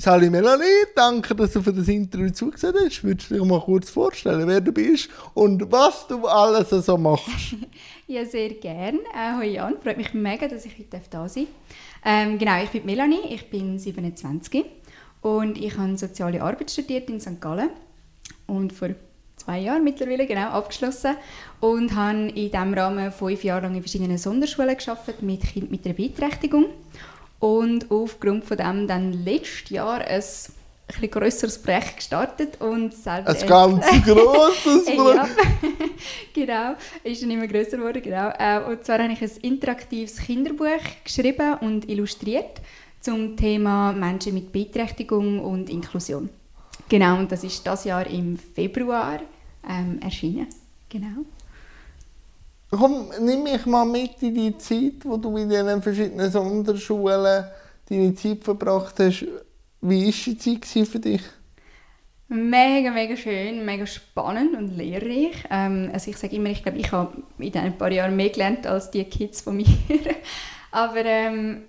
[0.00, 3.04] Sally Melanie, danke, dass du für das Interview zugesehen hast.
[3.04, 7.28] Würdest du dich mal kurz vorstellen, wer du bist und was du alles so machst?
[8.06, 8.98] ja, sehr gerne.
[9.12, 11.52] Äh, hallo Jan, freut mich mega, dass ich heute da sein darf.
[12.02, 14.64] Ähm, genau, ich bin Melanie, ich bin 27
[15.20, 17.38] und ich habe Soziale Arbeit studiert in St.
[17.38, 17.68] Gallen
[18.46, 18.88] und vor
[19.36, 21.16] zwei Jahren mittlerweile genau abgeschlossen
[21.60, 25.84] und habe in diesem Rahmen fünf Jahre lang in verschiedenen Sonderschulen gearbeitet mit Kindern mit
[25.84, 26.70] einer Beeinträchtigung
[27.40, 30.22] und aufgrund von dem dann letztes Jahr ein
[31.00, 35.36] ein grösseres Projekt gestartet und selber ein ganz grosses Projekt.
[36.34, 38.30] genau, ist dann immer grösser geworden, genau.
[38.38, 42.60] Äh, und zwar habe ich ein interaktives Kinderbuch geschrieben und illustriert
[43.00, 46.28] zum Thema Menschen mit Beeinträchtigung und Inklusion.
[46.88, 49.20] Genau, und das ist das Jahr im Februar
[49.68, 50.48] ähm, erschienen.
[50.88, 51.24] Genau.
[52.70, 57.46] Komm, nimm mich mal mit in die Zeit, wo du in diesen verschiedenen Sonderschulen
[57.88, 59.26] deine Zeit verbracht hast.
[59.80, 61.22] Wie war die Zeit für dich?
[62.28, 65.34] Mega, mega schön, mega spannend und lehrreich.
[65.50, 68.68] Ähm, also ich sage immer, ich glaube, ich habe in diesen paar Jahren mehr gelernt
[68.68, 69.66] als die Kids von mir.
[70.70, 71.62] Aber ähm,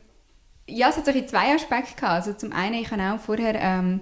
[0.68, 2.28] ja, es hat so zwei Aspekte gehabt.
[2.28, 4.02] Also zum einen, ich habe auch vorher ähm,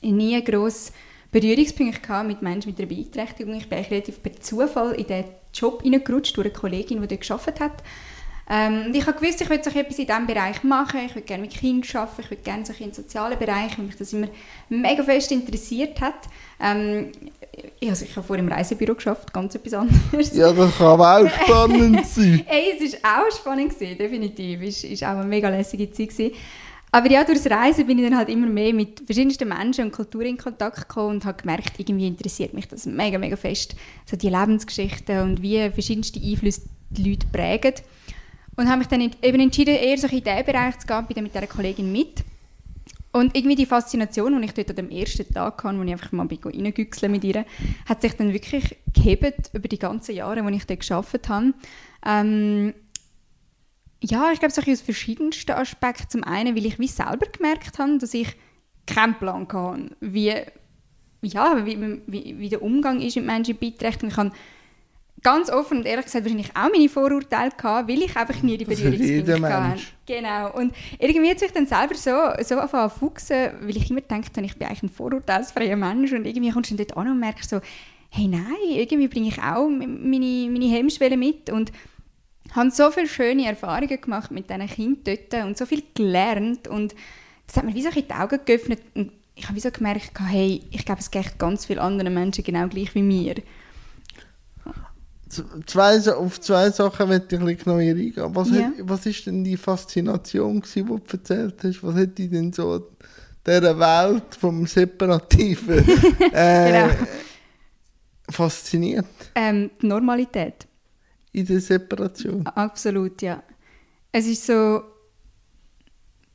[0.00, 0.92] nie gross
[1.32, 3.54] Berührungspunkte mit Menschen mit einer Beeinträchtigung.
[3.56, 7.60] Ich bin relativ per Zufall in diesen Job hineingerutscht durch eine Kollegin, die dort gearbeitet
[7.60, 7.82] hat.
[8.50, 11.00] Ähm, ich habe gewusst, ich will etwas in diesem Bereich machen.
[11.06, 13.96] Ich würde gerne mit Kindern arbeiten, ich würde gerne so in sozialen Bereich, weil mich
[13.96, 14.28] das immer
[14.68, 16.28] mega fest interessiert hat.
[16.60, 17.12] Ähm,
[17.82, 20.36] also ich habe vorher im Reisebüro geschafft, ganz etwas anderes.
[20.36, 22.44] Ja, das kann auch spannend sein.
[22.46, 24.60] Ey, es war auch spannend, gewesen, definitiv.
[24.62, 26.10] Es war auch eine mega lässige Zeit.
[26.10, 26.32] Gewesen.
[26.94, 30.26] Aber ja, durchs Reisen bin ich dann halt immer mehr mit verschiedensten Menschen und Kulturen
[30.26, 33.74] in Kontakt gekommen und habe gemerkt, irgendwie interessiert mich das mega, mega fest.
[34.04, 37.74] So die Lebensgeschichten und wie verschiedenste Einflüsse die Leute prägen.
[38.56, 41.34] Und habe mich dann eben entschieden, eher so in diesen Bereich zu gehen, bin mit
[41.34, 42.22] dieser Kollegin mit.
[43.10, 46.12] Und irgendwie die Faszination, die ich dort an dem ersten Tag hatte, wo ich einfach
[46.12, 47.46] mal reingüchselt mit ihr,
[47.86, 51.54] hat sich dann wirklich gehebt über die ganzen Jahre, die ich dort gearbeitet habe.
[52.04, 52.74] Ähm,
[54.02, 56.08] ja, ich glaube, so aus verschiedensten Aspekten.
[56.10, 58.28] Zum einen, weil ich wie selber gemerkt habe, dass ich
[58.86, 60.34] keinen Plan hatte, wie,
[61.22, 64.10] ja, wie, wie, wie der Umgang ist mit Menschen mit Beeinträchtigung.
[64.10, 64.32] Ich habe
[65.22, 68.64] ganz offen und ehrlich gesagt wahrscheinlich auch meine Vorurteile gehabt, weil ich einfach nie die
[68.64, 69.80] Berührungspunkte hatte.
[70.04, 70.52] Genau.
[70.52, 72.10] Und irgendwie hat sich dann selber so,
[72.44, 76.12] so angefangen zu fuchsen, weil ich immer gedacht habe, ich bin eigentlich ein vorurteilsfreier Mensch
[76.12, 77.60] und irgendwie kommst du dann dort an und merkst so,
[78.10, 81.72] hey nein, irgendwie bringe ich auch meine, meine Hemmschwelle mit und
[82.50, 86.94] habe so viele schöne Erfahrungen gemacht mit diesen Kindern dort und so viel gelernt und
[87.46, 90.62] das hat mir wie so die Augen geöffnet und ich habe wie so gemerkt, hey,
[90.70, 93.36] ich glaube, es geht ganz vielen anderen Menschen genau gleich wie mir.
[95.66, 98.34] Zwei, auf zwei Sachen möchte ich bisschen mehr eingehen.
[98.34, 98.64] Was, ja.
[98.64, 101.82] hat, was ist denn die Faszination, gewesen, die du erzählt hast?
[101.82, 102.90] Was hat dich denn so
[103.46, 105.78] dieser Welt vom Separativen
[106.32, 107.06] äh, genau.
[108.28, 109.06] fasziniert?
[109.34, 110.66] Ähm, die Normalität
[111.32, 112.46] in der Separation.
[112.46, 113.42] Absolut, ja.
[114.10, 114.82] Es ist so,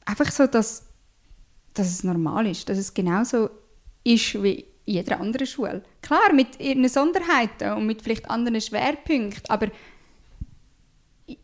[0.05, 0.85] einfach so, dass,
[1.73, 3.49] dass es normal ist, dass es genauso
[4.03, 5.83] ist wie in jeder anderen Schule.
[6.01, 9.67] Klar, mit ihren Sonderheiten und mit vielleicht anderen Schwerpunkten, aber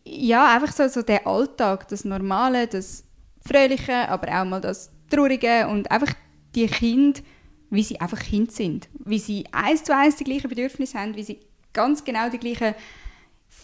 [0.05, 3.03] ja, einfach so, so der Alltag, das Normale, das
[3.45, 6.13] Fröhliche, aber auch mal das Traurige und einfach
[6.55, 7.19] die Kinder,
[7.69, 11.23] wie sie einfach Kind sind, wie sie eins zu eins die gleichen Bedürfnisse haben, wie
[11.23, 11.39] sie
[11.73, 12.75] ganz genau die gleichen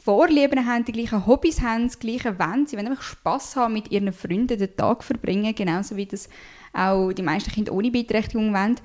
[0.09, 2.65] Vorlieben haben, die gleichen Hobbys haben, das gleiche wollen.
[2.65, 6.29] Sie wollen einfach Spass haben, mit ihren Freunden den Tag verbringen, genauso wie das
[6.73, 8.77] auch die meisten Kinder ohne Beeinträchtigung wollen.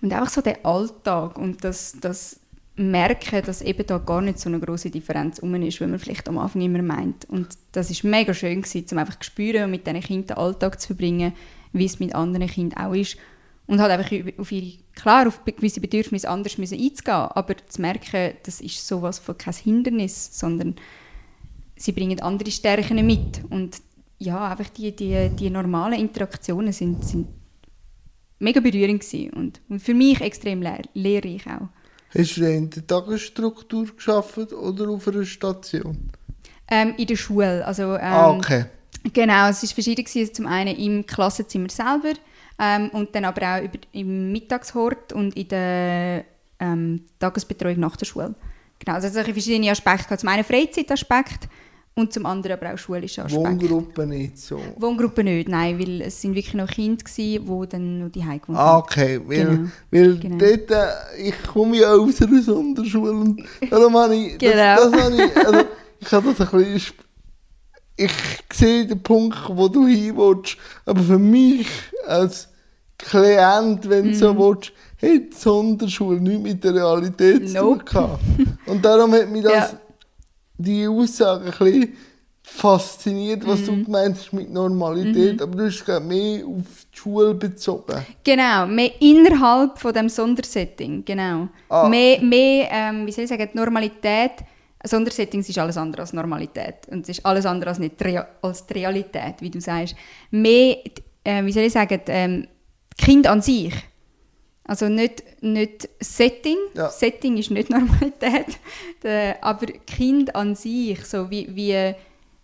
[0.00, 2.38] Und einfach so der Alltag und das, das
[2.76, 6.28] Merken, dass eben da gar nicht so eine große Differenz um ist, wie man vielleicht
[6.28, 7.28] am Anfang immer meint.
[7.28, 10.80] Und das ist mega schön um einfach zu spüren und mit diesen Kindern den Alltag
[10.80, 11.32] zu verbringen,
[11.72, 13.16] wie es mit anderen Kindern auch ist
[13.68, 18.34] und halt einfach auf ihre, klar, auf gewisse Bedürfnisse anders müssen einzugehen, aber zu merken,
[18.42, 20.74] das ist sowas von kein Hindernis, sondern
[21.76, 23.76] sie bringen andere Stärken mit und
[24.18, 27.28] ja, einfach die, die, die normalen Interaktionen sind, sind
[28.40, 31.68] mega berührend gewesen und, und für mich extrem lehr lehrreich auch.
[32.16, 36.10] Hast du in der Tagesstruktur geschafft oder auf einer Station?
[36.70, 38.64] Ähm, in der Schule, also ähm, ah, okay.
[39.12, 40.04] Genau, es war verschieden.
[40.04, 40.34] Gewesen.
[40.34, 42.14] Zum einen im Klassenzimmer selber,
[42.58, 46.24] ähm, und dann aber auch über, im Mittagshort und in der
[46.60, 48.34] ähm, Tagesbetreuung nach der Schule.
[48.78, 50.16] Genau, also solche verschiedene Aspekte.
[50.16, 51.48] Zum einen Freizeitaspekt
[51.94, 53.48] und zum anderen aber auch schulische Aspekte.
[53.48, 54.60] Wohngruppe nicht so?
[54.76, 58.38] Wohngruppe nicht, nein, weil es sind wirklich noch Kinder gewesen, die dann noch die Hause
[58.38, 59.68] gewohnt Ah, okay, weil, genau.
[59.90, 60.36] weil genau.
[60.38, 64.76] dort, äh, ich komme ja aus einer Sonderschule und darum habe ich, genau.
[64.76, 65.64] das, das habe ich, also,
[66.00, 66.94] ich habe das ein bisschen
[67.98, 68.12] ich
[68.52, 70.56] sehe den Punkt, wo du hin willst,
[70.86, 71.66] aber für mich
[72.06, 72.48] als
[72.96, 74.14] Klient, wenn du mm.
[74.14, 74.38] so mhm.
[74.38, 77.84] willst, hat die Sonderschule nichts mit der Realität nope.
[77.84, 79.78] zu tun Und darum hat mich das, ja.
[80.58, 81.96] die Aussage ein bisschen
[82.42, 83.64] fasziniert, was mm.
[83.66, 83.84] du mhm.
[83.84, 85.42] gemeint hast mit Normalität, mm.
[85.42, 88.06] aber du hast gerade mehr auf die Schule bezogen.
[88.24, 91.48] Genau, mehr innerhalb von dem Sondersetting, genau.
[91.68, 91.88] Ah.
[91.88, 94.32] Mehr, mehr ähm, wie soll ich sagen, die Normalität,
[94.84, 97.94] Sondersettings ist alles andere als Normalität und es ist alles andere als, nicht
[98.42, 99.96] als die Realität, wie du sagst.
[100.30, 100.78] Mehr,
[101.24, 102.48] äh, wie soll ich sagen, ähm,
[102.96, 103.74] Kind an sich.
[104.64, 106.90] Also nicht, nicht Setting, ja.
[106.90, 108.58] Setting ist nicht Normalität,
[109.40, 111.94] aber Kind an sich, so wie, wie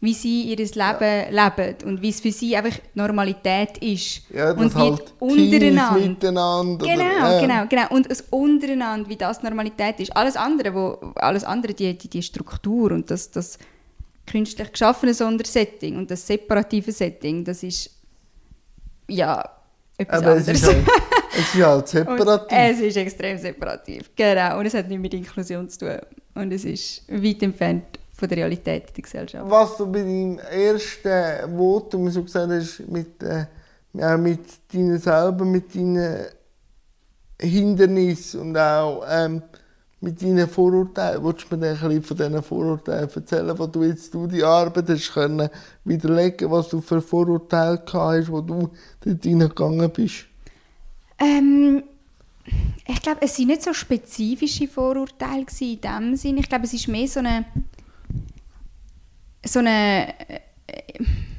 [0.05, 1.49] wie sie ihr Leben ja.
[1.49, 4.23] leben und wie es für sie einfach Normalität ist.
[4.31, 6.07] Ja, das und halt untereinander.
[6.07, 6.87] miteinander.
[6.87, 7.87] Genau, oder, genau, genau.
[7.89, 10.15] Und das untereinander, wie das Normalität ist.
[10.15, 13.59] Alles andere, wo, alles andere die, die, die Struktur und das, das
[14.27, 17.91] künstlich geschaffene Sondersetting und das separative Setting, das ist
[19.09, 19.43] ja
[19.97, 20.49] etwas Aber anderes.
[20.49, 20.87] Es ist, halt,
[21.33, 22.59] es ist halt separativ.
[22.59, 24.59] Und es ist extrem separativ, genau.
[24.59, 25.99] Und es hat nichts mit Inklusion zu tun.
[26.35, 29.51] Und es ist weit entfernt von der Realität in der Gesellschaft.
[29.51, 33.47] Was du bei deinem ersten Votum so gesagt hast, mit, äh,
[33.93, 34.41] ja, mit
[34.73, 36.27] deinen selber, mit deinen
[37.41, 39.43] Hindernissen und auch ähm,
[40.01, 41.25] mit deinen Vorurteilen.
[41.25, 44.89] Willst du mir ein bisschen von diesen Vorurteilen erzählen, wo du jetzt du die Arbeit
[44.91, 45.49] hast können
[45.85, 48.71] widerlegen, was du für Vorurteile gehabt hast, wo du
[49.01, 50.27] dort hineingegangen bist?
[51.19, 51.83] Ähm,
[52.87, 56.41] ich glaube, es waren nicht so spezifische Vorurteile in dem Sinne.
[56.41, 57.47] Ich glaube, es ist mehr so eine
[59.45, 60.41] so eine, äh,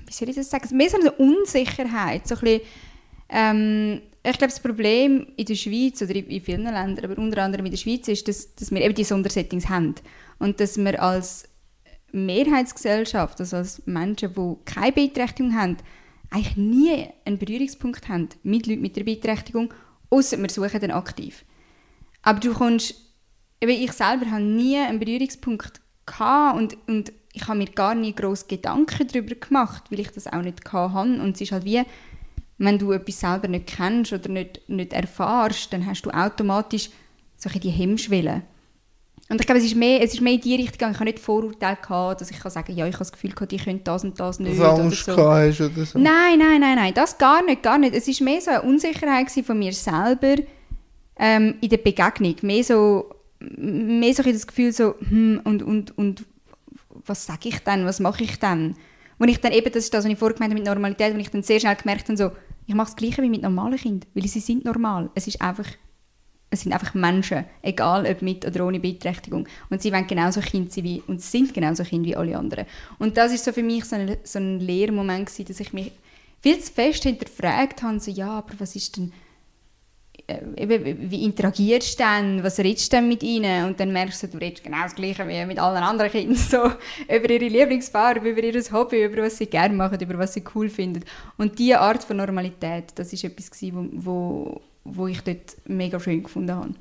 [0.05, 2.61] wie soll ich das sagen, mehr so eine Unsicherheit, so ein bisschen,
[3.29, 7.65] ähm, ich glaube, das Problem in der Schweiz oder in vielen Ländern, aber unter anderem
[7.65, 9.95] in der Schweiz, ist, dass, dass wir eben die Sondersettings haben
[10.39, 11.47] und dass wir als
[12.11, 15.77] Mehrheitsgesellschaft, also als Menschen, die keine Beeinträchtigung haben,
[16.31, 19.73] eigentlich nie einen Berührungspunkt haben mit Leuten mit der Beeinträchtigung,
[20.09, 21.45] außer wir suchen dann aktiv.
[22.23, 22.95] Aber du kommst,
[23.59, 28.47] ich selber habe nie einen Berührungspunkt gehabt und, und ich habe mir gar nie groß
[28.47, 31.21] Gedanken darüber gemacht, weil ich das auch nicht hatte.
[31.21, 31.83] Und es ist halt wie,
[32.57, 36.89] wenn du etwas selber nicht kennst oder nicht, nicht erfahrst, dann hast du automatisch
[37.35, 38.43] solche die Hemmschwellen.
[39.27, 40.91] Und ich glaube, es ist mehr, es ist mehr in die Richtung.
[40.91, 43.51] Ich habe nicht Vorurteile gehabt, dass ich kann sagen, ja, ich habe das Gefühl gehabt,
[43.51, 44.59] die können das und das nicht.
[44.59, 45.31] Dass Angst oder so.
[45.31, 45.99] hast oder so.
[45.99, 47.95] Nein, nein, nein, nein, das gar nicht, gar nicht.
[47.95, 50.35] Es war mehr so eine Unsicherheit von mir selber
[51.17, 52.35] ähm, in der Begegnung.
[52.43, 53.09] Mehr so,
[53.39, 56.23] mehr so das Gefühl so, hm, und, und, und
[57.05, 58.75] was sage ich dann, was mache ich dann?
[59.17, 61.29] Wo ich dann eben, das ist das, was ich vorgemeint habe mit Normalität, wo ich
[61.29, 62.31] dann sehr schnell gemerkt habe, so,
[62.67, 65.09] ich mache das Gleiche wie mit normalen Kindern, weil sie sind normal.
[65.15, 65.67] Es ist einfach,
[66.49, 69.47] es sind einfach Menschen, egal ob mit oder ohne Beeinträchtigung.
[69.69, 72.65] Und sie wollen genauso Kind sein wie, und sind genauso Kind wie alle anderen.
[72.97, 75.91] Und das ist so für mich so ein, so ein Lehrmoment gewesen, dass ich mich
[76.41, 79.13] viel zu fest hinterfragt habe, so, ja, aber was ist denn
[80.27, 80.39] äh,
[80.99, 83.65] wie interagierst du denn, was redest du denn mit ihnen?
[83.65, 86.71] Und dann merkst du, du redest genau das Gleiche wie mit allen anderen Kindern, so
[87.07, 90.69] über ihre Lieblingsfarbe, über ihr Hobby, über was sie gerne machen, über was sie cool
[90.69, 91.03] finden.
[91.37, 96.23] Und diese Art von Normalität, das ist etwas, wo, wo, wo ich dort mega schön
[96.23, 96.73] gefunden habe.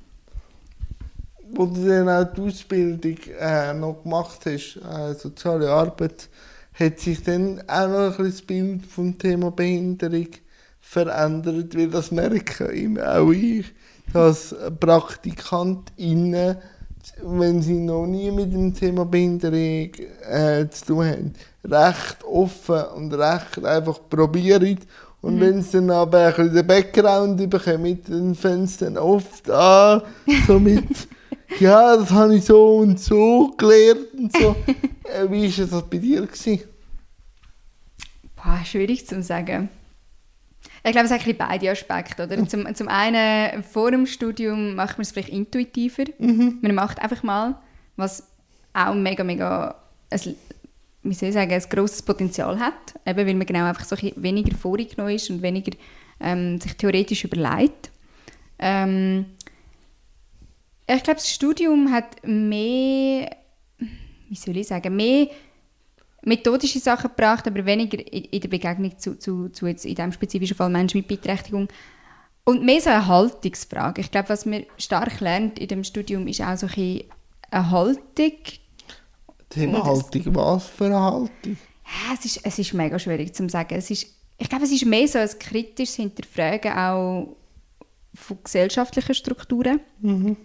[1.50, 6.30] Wo du dann auch die Ausbildung äh, noch gemacht hast, äh, soziale Arbeit,
[6.72, 10.28] hat sich dann auch noch ein bisschen das Bild vom Thema Behinderung
[10.94, 13.66] verändert, weil das merken auch ich,
[14.12, 16.56] dass PraktikantInnen,
[17.22, 19.90] wenn sie noch nie mit dem Thema Behinderung
[20.30, 24.78] äh, zu tun haben, recht offen und recht einfach probieren.
[25.20, 25.40] Und mhm.
[25.40, 30.02] wenn sie dann aber ein bisschen den Background bekommen, dann fangen sie dann oft an,
[30.46, 31.08] so mit,
[31.58, 34.54] ja, das habe ich so und so gelernt und so.
[35.04, 36.22] Äh, wie war das bei dir?
[36.22, 36.60] Gewesen?
[38.36, 39.68] Boah, schwierig zu sagen.
[40.86, 42.24] Ich glaube, es hat ein beide Aspekte.
[42.24, 42.46] Oder?
[42.46, 46.04] Zum, zum einen, vor dem Studium macht man es vielleicht intuitiver.
[46.18, 46.58] Mhm.
[46.60, 47.58] Man macht einfach mal,
[47.96, 48.28] was
[48.74, 49.76] auch mega, mega,
[50.10, 50.36] ein,
[51.02, 52.94] wie soll ich sagen, ein grosses Potenzial hat.
[53.06, 55.72] Eben, weil man genau einfach so weniger vorgenommen ist und weniger
[56.20, 57.90] ähm, sich theoretisch überlegt.
[58.58, 59.24] Ähm,
[60.86, 63.30] ich glaube, das Studium hat mehr,
[64.28, 65.28] wie soll ich sagen, mehr
[66.24, 70.56] methodische Sachen gebracht, aber weniger in, der Begegnung zu, zu, zu jetzt in diesem spezifischen
[70.56, 71.68] Fall Menschen mit Beeinträchtigung.
[72.44, 74.00] Und mehr so eine Haltungsfrage.
[74.00, 77.04] Ich glaube, was man stark lernt in dem Studium, ist auch so ein
[77.50, 78.32] eine Haltung.
[79.48, 81.30] Thema Haltung, was für eine Haltung?
[81.44, 83.74] Ja, es, ist, es ist mega schwierig zu sagen.
[83.76, 84.06] Es ist,
[84.38, 87.36] ich glaube, es ist mehr so ein kritisches Hinterfragen auch
[88.14, 89.80] von gesellschaftlichen Strukturen.
[90.00, 90.36] Mhm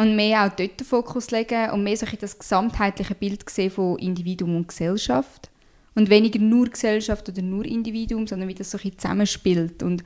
[0.00, 3.98] und mehr auch dort den Fokus legen und mehr so das gesamtheitliche Bild sehen von
[3.98, 5.50] Individuum und Gesellschaft
[5.94, 10.02] und weniger nur Gesellschaft oder nur Individuum, sondern wie das so ein zusammenspielt und,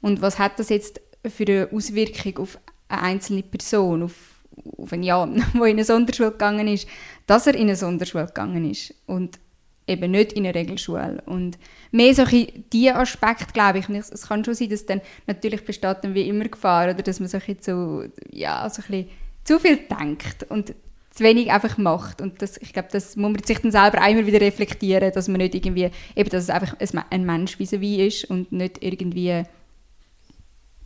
[0.00, 0.98] und was hat das jetzt
[1.28, 2.58] für eine Auswirkung auf
[2.88, 4.14] eine einzelne Person, auf,
[4.78, 6.88] auf einen Jan, der in eine Sonderschule gegangen ist,
[7.26, 9.38] dass er in eine Sonderschule gegangen ist und
[9.86, 11.22] eben nicht in eine Regelschule.
[11.26, 11.58] Und
[11.90, 16.14] mehr so diese Aspekt, glaube ich, es kann schon sein, dass dann natürlich besteht dann
[16.14, 20.44] wie immer Gefahr, oder dass man so so, ja, so ein bisschen zu viel denkt
[20.48, 20.74] und
[21.10, 22.20] zu wenig einfach macht.
[22.20, 25.38] Und das, ich glaube, das muss man sich dann selber einmal wieder reflektieren, dass man
[25.38, 26.76] nicht irgendwie, eben, dass es einfach
[27.10, 29.44] ein Mensch wie wie ist und nicht irgendwie,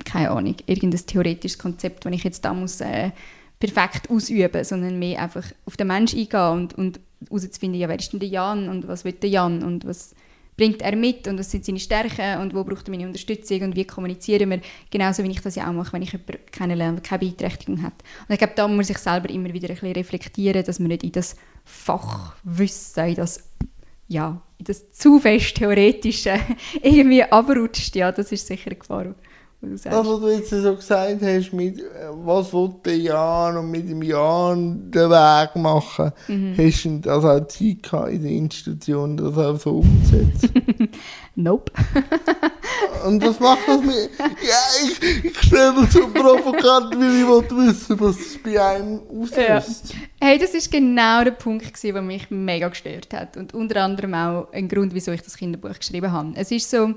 [0.05, 3.11] keine Ahnung, irgendein theoretisches Konzept, das ich jetzt da muss äh,
[3.59, 7.01] perfekt ausüben, sondern mehr einfach auf den Mensch eingehen und, und
[7.31, 10.15] ja, wer ist denn der Jan und was will der Jan und was
[10.59, 13.77] bringt er mit und was sind seine Stärken und wo braucht er meine Unterstützung und
[13.77, 14.61] wie kommunizieren wir,
[14.91, 17.95] genauso wie ich das ja auch mache, wenn ich jemanden kennenlerne, der keine Beeinträchtigung hat.
[18.29, 20.89] Und ich glaube, da muss man sich selber immer wieder ein bisschen reflektieren, dass man
[20.89, 23.49] nicht in das Fachwissen, in das,
[24.09, 26.41] ja, in das zu fest Theoretische
[26.83, 27.95] irgendwie abrutscht.
[27.95, 29.15] Ja, das ist sicher eine Gefahr.
[29.61, 34.03] Das, was du jetzt so gesagt hast, mit was will der Jan und mit dem
[34.03, 36.55] Jan den Weg machen, mhm.
[36.57, 40.89] hast du das auch Zeit gehabt in der Institution, das auch so umzusetzen?
[41.35, 41.73] nope.
[43.05, 44.11] und was macht das mit...
[44.19, 49.01] Ja, ich, ich stelle das so provokant, weil ich wollte wissen, was es bei einem
[49.09, 49.93] auslöst.
[49.93, 49.99] Ja.
[50.21, 54.53] Hey, das war genau der Punkt, der mich mega gestört hat und unter anderem auch
[54.53, 56.33] ein Grund, wieso ich das Kinderbuch geschrieben habe.
[56.37, 56.95] Es ist so,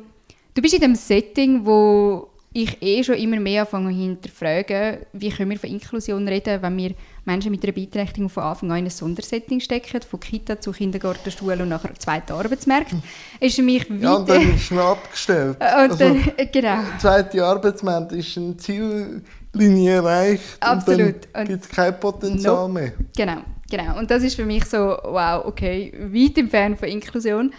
[0.53, 5.51] du bist in dem Setting, wo ich eh schon immer mehr anfange hinterfragen, wie können
[5.51, 6.91] wir von Inklusion reden, wenn wir
[7.24, 11.31] Menschen mit einer Beeinträchtigung von Anfang an in ein Sondersetting stecken, von Kita zu Kindergarten,
[11.31, 12.93] Schule und nachher zweiten Arbeitsmarkt.
[13.39, 15.55] Ist für mich Ja, und dann ist man abgestellt.
[15.62, 16.81] Und also, dann, genau.
[16.81, 21.08] Der zweite Arbeitsmarkt ist eine Ziellinie erreicht Absolut.
[21.08, 22.74] und dann gibt es kein Potenzial no.
[22.74, 22.93] mehr.
[23.15, 23.38] Genau,
[23.70, 23.98] genau.
[23.98, 27.53] Und das ist für mich so, wow, okay, weit entfernt von Inklusion.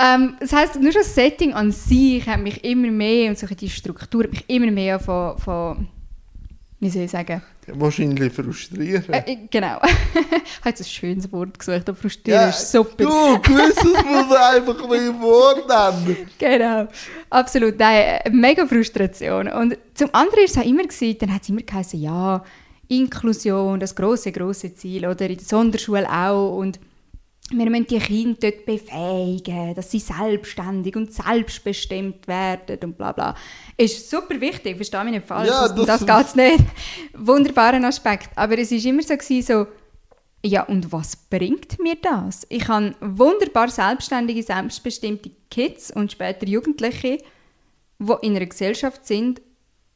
[0.00, 3.46] Ähm, das heisst, nur schon das Setting an sich hat mich immer mehr, und so
[3.46, 5.88] die Struktur hat mich immer mehr von, von
[6.80, 7.42] wie soll ich sagen?
[7.66, 9.12] Wahrscheinlich frustrieren.
[9.12, 9.80] Äh, genau.
[10.14, 13.04] ich habe jetzt ein schönes Wort gesucht, aber frustrieren ja, ist super.
[13.04, 16.16] Du, gewisses muss einfach ein Wort nennen.
[16.38, 16.86] Genau,
[17.28, 17.76] absolut.
[17.78, 19.48] Nein, mega Frustration.
[19.48, 22.44] Und zum anderen war es auch immer, gewesen, dann hat es immer geheißen, ja,
[22.86, 26.56] Inklusion, das große große Ziel, oder in der Sonderschule auch.
[26.56, 26.78] Und
[27.50, 33.34] wir müssen die Kinder dort befähigen, dass sie selbstständig und selbstbestimmt werden und bla bla.
[33.76, 36.64] Ist super wichtig, verstehe mich nicht falsch, ja, das, das geht es nicht.
[37.16, 38.30] Wunderbarer Aspekt.
[38.36, 39.66] Aber es war immer so, gewesen, so,
[40.44, 42.46] ja und was bringt mir das?
[42.50, 47.18] Ich habe wunderbar selbstständige, selbstbestimmte Kids und später Jugendliche,
[47.98, 49.40] die in einer Gesellschaft sind,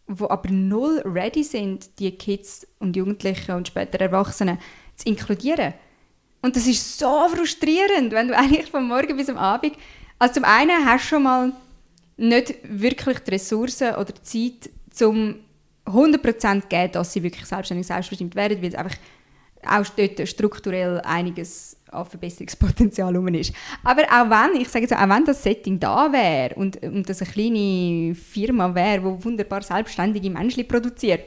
[0.07, 4.59] wo aber null ready sind, die Kids und Jugendlichen und später Erwachsenen
[4.97, 5.75] zu inkludieren
[6.43, 9.75] und das ist so frustrierend, wenn du eigentlich von morgen bis am Abend.
[10.19, 11.53] Also zum einen hast du schon mal
[12.17, 15.37] nicht wirklich die Ressourcen oder die Zeit, um
[15.87, 18.97] 100% zu geben, dass sie wirklich selbstständig selbstbestimmt werden, weil es einfach
[19.65, 23.53] auch dort strukturell einiges an Verbesserungspotenzial rum ist.
[23.85, 27.23] Aber auch wenn, ich sage jetzt, auch wenn das Setting da wäre und, und das
[27.23, 31.25] eine kleine Firma wäre, die wunderbar selbstständige Menschen produziert,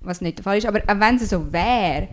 [0.00, 2.08] was nicht der Fall ist, aber auch wenn es so wäre,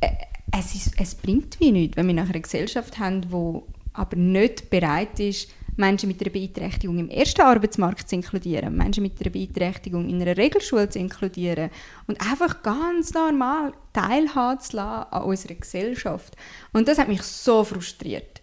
[0.00, 0.08] äh,
[0.52, 3.62] es, ist, es bringt wie nichts, wenn wir nachher eine Gesellschaft haben, die
[3.94, 9.18] aber nicht bereit ist, Menschen mit einer Beeinträchtigung im ersten Arbeitsmarkt zu inkludieren, Menschen mit
[9.20, 11.70] einer Beeinträchtigung in einer Regelschule zu inkludieren
[12.06, 16.36] und einfach ganz normal teilhaben zu lassen an unserer Gesellschaft.
[16.74, 18.42] Und das hat mich so frustriert.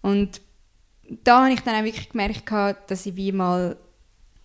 [0.00, 0.40] Und
[1.24, 2.50] da habe ich dann auch wirklich gemerkt,
[2.90, 3.76] dass ich wie mal,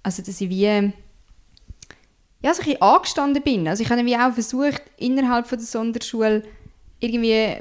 [0.03, 3.67] also dass ich wie ja, so ein bisschen angestanden bin.
[3.67, 6.43] Also ich habe wie auch versucht, innerhalb von der Sonderschule
[7.05, 7.57] irgendwie äh,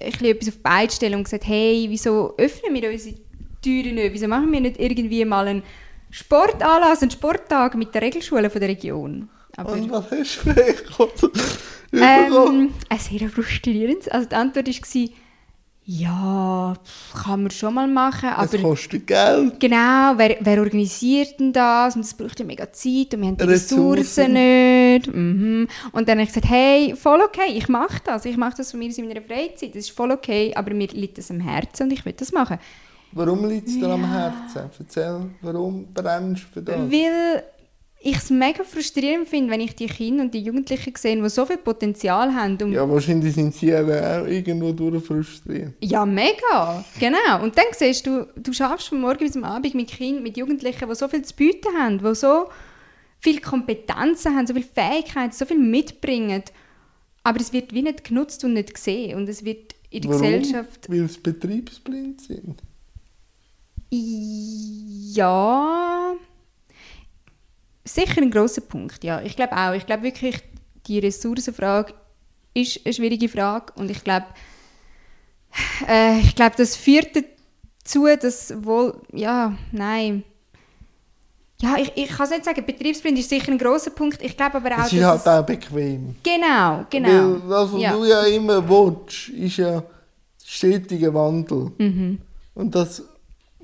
[0.00, 3.16] ein bisschen etwas auf die Beine stellen und gesagt, hey, wieso öffnen wir unsere
[3.62, 4.12] Türen nicht?
[4.12, 5.62] Wieso machen wir nicht irgendwie mal einen
[6.10, 9.28] Sportanlass, einen Sporttag mit der Regelschule von der Region?
[9.56, 10.54] Aber, und was hast du für
[11.92, 14.10] ähm, Sehr frustrierend.
[14.10, 15.08] Also die Antwort war,
[15.86, 16.74] ja,
[17.12, 18.54] kann man schon mal machen, aber...
[18.54, 19.60] Es kostet Geld.
[19.60, 21.94] Genau, wer, wer organisiert denn das?
[21.94, 25.14] Und das braucht ja mega Zeit und wir haben die Ressourcen, Ressourcen nicht.
[25.14, 25.68] Mhm.
[25.92, 28.24] Und dann habe ich gesagt, hey, voll okay, ich mache das.
[28.24, 29.70] Ich mache das von mir in meiner Freizeit.
[29.70, 32.58] Das ist voll okay, aber mir liegt das am Herzen und ich will das machen.
[33.12, 33.94] Warum liegt es dir ja.
[33.94, 34.70] am Herzen?
[34.78, 36.76] Erzähl, warum brennst du für das?
[36.90, 37.44] Weil
[38.04, 41.46] ich es mega frustrierend finde, wenn ich die Kinder und die Jugendlichen sehe, die so
[41.46, 42.62] viel Potenzial haben.
[42.62, 45.72] Um ja, wahrscheinlich sind sie auch irgendwo durch frustriert.
[45.80, 46.84] Ja, mega.
[47.00, 47.42] Genau.
[47.42, 50.86] Und dann siehst du, du schaffst von morgen bis zum Abend mit Kindern, mit Jugendlichen,
[50.86, 52.50] die so viel zu bieten haben, die so
[53.20, 56.42] viele Kompetenzen haben, so viele Fähigkeiten, so viel mitbringen.
[57.22, 59.16] Aber es wird wie nicht genutzt und nicht gesehen.
[59.16, 60.22] Und es wird in der Warum?
[60.22, 60.90] Gesellschaft.
[60.90, 62.62] Weil sie betriebsblind sind.
[65.14, 66.14] Ja.
[67.84, 69.20] Sicher ein grosser Punkt, ja.
[69.22, 69.72] Ich glaube auch.
[69.72, 70.36] Ich glaube wirklich,
[70.86, 71.92] die Ressourcenfrage
[72.54, 74.26] ist eine schwierige Frage und ich glaube,
[75.88, 80.24] äh, ich glaube, das führt dazu, dass wohl, ja, nein.
[81.60, 84.20] Ja, ich, ich kann es nicht sagen, Betriebsblind ist sicher ein grosser Punkt.
[84.22, 86.16] Ich glaube aber auch, Es ist dass halt auch bequem.
[86.22, 87.08] Genau, genau.
[87.08, 87.92] Weil was Ja.
[87.92, 89.82] du ja immer willst, ist ja
[90.44, 91.70] stetiger Wandel.
[91.78, 92.18] Mhm.
[92.54, 93.02] Und das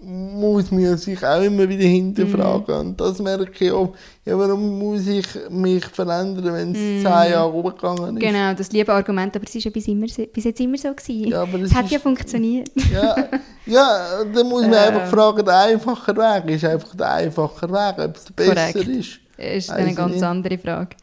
[0.02, 2.74] muss man sich auch immer wieder hinterfragen.
[2.74, 2.80] Mhm.
[2.90, 3.94] Und das merke ich auch.
[4.24, 7.02] Ja, warum muss ich mich verändern, wenn es Mhm.
[7.02, 8.20] zehn Jahre hochgegangen ist?
[8.22, 10.94] Genau, das liebe Argument, aber es ist ja bis, immer, so- bis jetzt immer so
[10.94, 11.28] gewesen.
[11.28, 12.70] Ja, aber es es hat ist- ja funktioniert.
[12.92, 13.28] Ja,
[13.66, 14.76] ja, dann muss man Äh.
[14.76, 18.88] einfach fragen, der einfache Weg ist einfach der einfache Weg, ob es besser Korrekt.
[18.88, 19.20] ist.
[19.36, 20.22] Das ist eine ganz nicht.
[20.24, 20.96] andere Frage.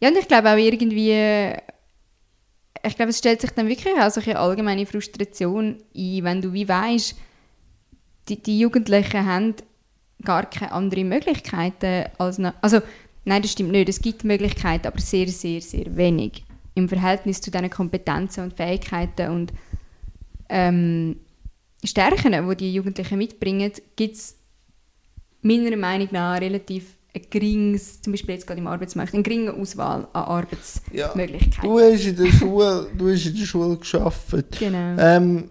[0.00, 1.12] Ja, und ich glaube auch irgendwie,
[2.86, 6.52] ich glaube, es stellt sich dann wirklich auch so eine allgemeine Frustration ein, wenn du
[6.52, 7.14] wie weißt,
[8.28, 9.54] die, die Jugendlichen haben
[10.22, 12.80] gar keine anderen Möglichkeiten als noch, also
[13.24, 17.50] nein, das stimmt nicht, es gibt Möglichkeiten, aber sehr, sehr, sehr wenig im Verhältnis zu
[17.50, 19.52] diesen Kompetenzen und Fähigkeiten und
[20.48, 21.16] ähm,
[21.84, 24.36] Stärken, die die Jugendlichen mitbringen, gibt es
[25.42, 30.08] meiner Meinung nach relativ ein geringes, zum Beispiel jetzt gerade im Arbeitsmarkt, eine geringe Auswahl
[30.12, 31.62] an Arbeitsmöglichkeiten.
[31.62, 34.58] Du hast in der Schule, du hast in der Schule gearbeitet.
[34.58, 34.96] Genau.
[34.98, 35.50] Ähm,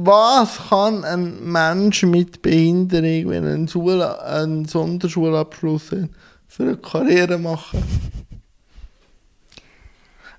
[0.00, 6.10] was kann ein Mensch mit Behinderung, wenn er einen, Schule, einen Sonderschulabschluss hat,
[6.46, 7.82] für eine Karriere machen?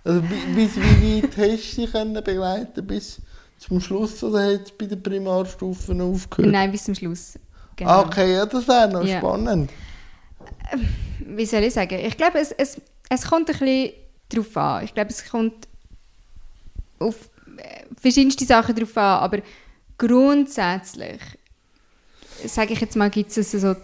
[0.03, 3.19] Also bi- bis wie weit hast du können begleiten bis
[3.57, 6.53] zum Schluss oder hat es bei den Primarstufen aufgehört?
[6.53, 7.33] Nein, bis zum Schluss.
[7.75, 7.91] Genau.
[7.91, 9.17] Ah, okay, ja, das wäre noch Ja.
[9.19, 9.69] spannend.
[11.19, 11.99] Wie soll ich sagen?
[11.99, 13.91] Ich glaube, es, es, es kommt ein bisschen
[14.29, 14.85] darauf an.
[14.85, 15.67] Ich glaube, es kommt
[16.99, 17.29] auf
[17.99, 19.39] verschiedenste Sachen drauf an, aber
[19.97, 21.19] grundsätzlich,
[22.45, 23.75] sage ich jetzt mal, gibt es so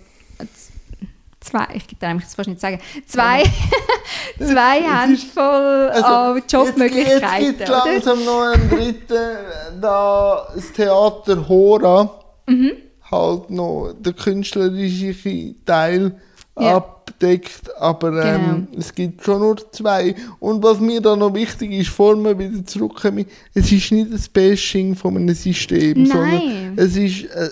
[1.40, 3.44] zwei, ich kann eigentlich fast nicht sagen, zwei,
[4.38, 7.46] zwei Handvoll an Jobmöglichkeiten.
[7.46, 9.38] Jetzt gibt es langsam noch einen dritten,
[9.82, 12.74] da das Theater Hora Mhm.
[13.10, 16.22] halt noch den künstlerischen Teil
[16.58, 16.78] Ja.
[16.78, 18.80] abdeckt, aber ähm, Genau.
[18.80, 20.16] es gibt schon nur zwei.
[20.40, 24.30] Und was mir da noch wichtig ist, bevor wir wieder zurückkommen, es ist nicht das
[24.30, 26.08] Bashing von einem System, Nein.
[26.08, 27.50] sondern es ist, äh,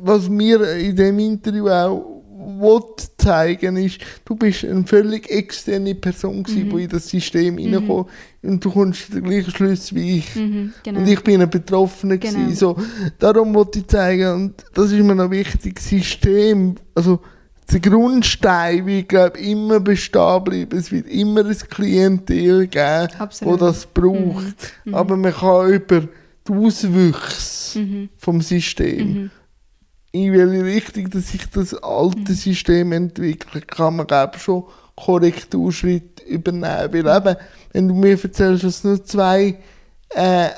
[0.00, 2.22] was mir in dem Interview auch
[2.58, 2.80] will
[3.18, 6.76] zeigen ist, du bist eine völlig externe Person gewesen, Mhm.
[6.76, 8.08] die in das System reinkommt
[8.42, 10.34] und du kommst zu den gleichen Schluss wie ich.
[10.36, 11.00] Mhm, genau.
[11.00, 12.16] Und ich bin ein Betroffener.
[12.18, 12.34] Genau.
[12.38, 12.76] Gewesen, so.
[13.18, 17.20] Darum wollte ich zeigen, und das ist mir noch wichtig, System, also
[17.72, 20.78] der Grundstein wird, glaube ich, immer bestehen bleiben.
[20.78, 23.60] Es wird immer ein Klientel geben, Absolut.
[23.60, 24.72] das das braucht.
[24.92, 26.08] Aber man kann über
[26.48, 28.08] die Auswüchse Mhm.
[28.16, 29.30] vom System,
[30.12, 36.92] in welche Richtung dass sich das alte System entwickelt, kann man, glaube schon Korrekturschritte übernehmen.
[36.92, 37.36] Weil eben,
[37.72, 39.56] wenn du mir erzählst, dass es nur zwei
[40.10, 40.48] äh,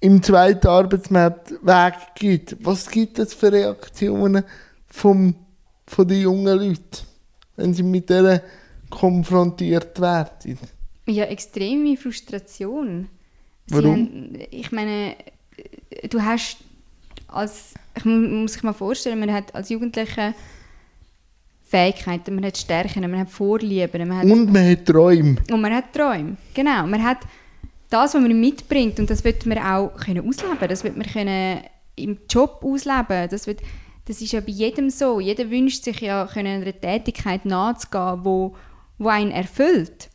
[0.00, 4.44] im zweiten Arbeitsmarkt Weg gibt, was gibt es für Reaktionen
[4.86, 5.34] vom,
[5.86, 7.06] von den jungen Leuten,
[7.56, 8.40] wenn sie mit denen
[8.90, 10.58] konfrontiert werden?
[11.06, 13.08] Ja, extreme Frustration.
[13.66, 13.90] Sie Warum?
[13.92, 15.16] Haben, ich meine,
[15.90, 16.58] äh, du hast
[17.28, 20.34] als, ich mu- muss sich mal vorstellen, man hat als Jugendliche
[21.68, 25.36] Fähigkeiten, man hat Stärken, man hat Vorlieben, man hat, Und man hat Träume.
[25.50, 26.36] und man hat Träume.
[26.54, 27.18] Genau, man hat
[27.90, 30.68] das, was man mitbringt und das wird man auch können ausleben.
[30.68, 31.60] Das wird man können
[31.96, 33.28] im Job ausleben.
[33.30, 33.60] Das wird,
[34.06, 35.20] das ist ja bei jedem so.
[35.20, 38.56] Jeder wünscht sich ja können einer Tätigkeit nachzugehen, wo,
[38.98, 40.08] wo einen erfüllt.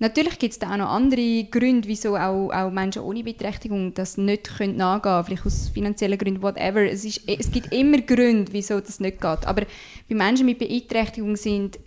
[0.00, 4.16] Natürlich gibt es da auch noch andere Gründe, wieso auch, auch Menschen ohne Beeinträchtigung das
[4.16, 5.24] nicht können nachgehen können.
[5.24, 6.82] Vielleicht aus finanziellen Gründen, whatever.
[6.82, 9.46] Es, ist, es gibt immer Gründe, wieso das nicht geht.
[9.46, 9.62] Aber
[10.08, 11.78] bei Menschen mit Beeinträchtigung sind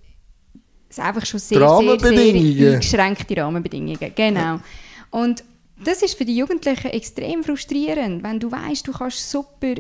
[0.90, 4.12] es einfach schon sehr, sehr, sehr eingeschränkte Rahmenbedingungen.
[4.16, 4.60] Genau.
[5.12, 5.44] Und
[5.84, 9.76] das ist für die Jugendlichen extrem frustrierend, wenn du weißt, du kannst super,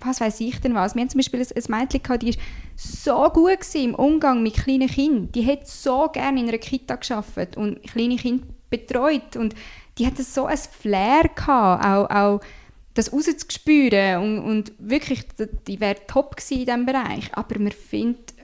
[0.00, 0.94] was weiß ich denn was.
[0.94, 2.40] Wir haben zum Beispiel ein, ein Mädchen gehabt, die ist
[2.76, 5.32] so gut im Umgang mit kleinen Kindern.
[5.32, 9.54] Die hat so gerne in einer Kita geschafft und kleine Kinder betreut und
[9.98, 12.40] die hatte so ein Flair gehabt, auch, auch
[12.94, 15.24] das rauszuspüren und, und wirklich,
[15.66, 17.30] die wäre top gewesen in diesem Bereich.
[17.32, 18.34] Aber man findet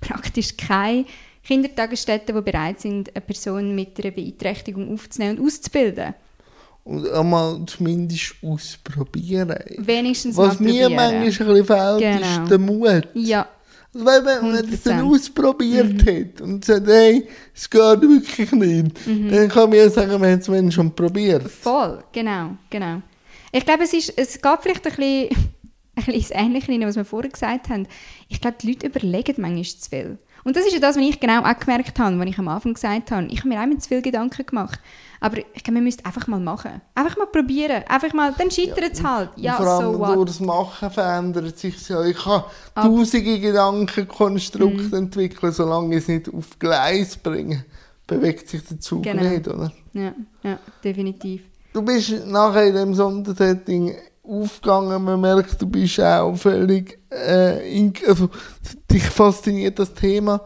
[0.00, 1.06] praktisch keine
[1.42, 6.14] Kindertagesstätten, die bereit sind, eine Person mit einer Beeinträchtigung aufzunehmen und auszubilden.
[6.90, 9.54] Und einmal zumindest ausprobieren.
[9.78, 12.42] Wenigstens Was mir manchmal ein bisschen fehlt, Genau.
[12.42, 13.08] ist der Mut.
[13.14, 13.48] Ja,
[13.94, 16.32] Also wenn man, das dann ausprobiert mhm.
[16.34, 19.30] hat und sagt, hey, es geht wirklich nicht, mhm.
[19.30, 21.48] dann kann man ja sagen, wir haben es schon probiert.
[21.48, 23.02] Voll, genau, genau.
[23.52, 25.28] Ich glaube, es, ist, es geht vielleicht ein bisschen,
[25.94, 27.86] ein bisschen ins Ähnliche, was wir vorher gesagt haben.
[28.28, 30.18] Ich glaube, die Leute überlegen manchmal zu viel.
[30.44, 32.74] Und das ist ja das, was ich genau auch gemerkt habe, was ich am Anfang
[32.74, 33.26] gesagt habe.
[33.26, 34.80] Ich habe mir auch zu viel Gedanken gemacht.
[35.20, 36.80] Aber ich glaube, man müsste einfach mal machen.
[36.94, 37.82] Einfach mal probieren.
[37.88, 39.30] Einfach mal, dann scheitert es ja, halt.
[39.36, 42.02] Ja, vor allem so durch das Machen verändert sich ja.
[42.04, 42.42] Ich kann
[42.74, 44.94] Ab tausende Gedankenkonstrukte mhm.
[44.94, 47.64] entwickeln, solange ich es nicht auf Gleis bringe,
[48.06, 49.22] bewegt sich der Zug genau.
[49.22, 49.70] nicht, oder?
[49.92, 51.42] Ja, ja, definitiv.
[51.72, 57.92] Du bist nachher in diesem Sondersetting aufgegangen, man merkt, du bist auch völlig, äh, in,
[58.06, 58.28] also
[58.90, 60.40] dich fasziniert das Thema,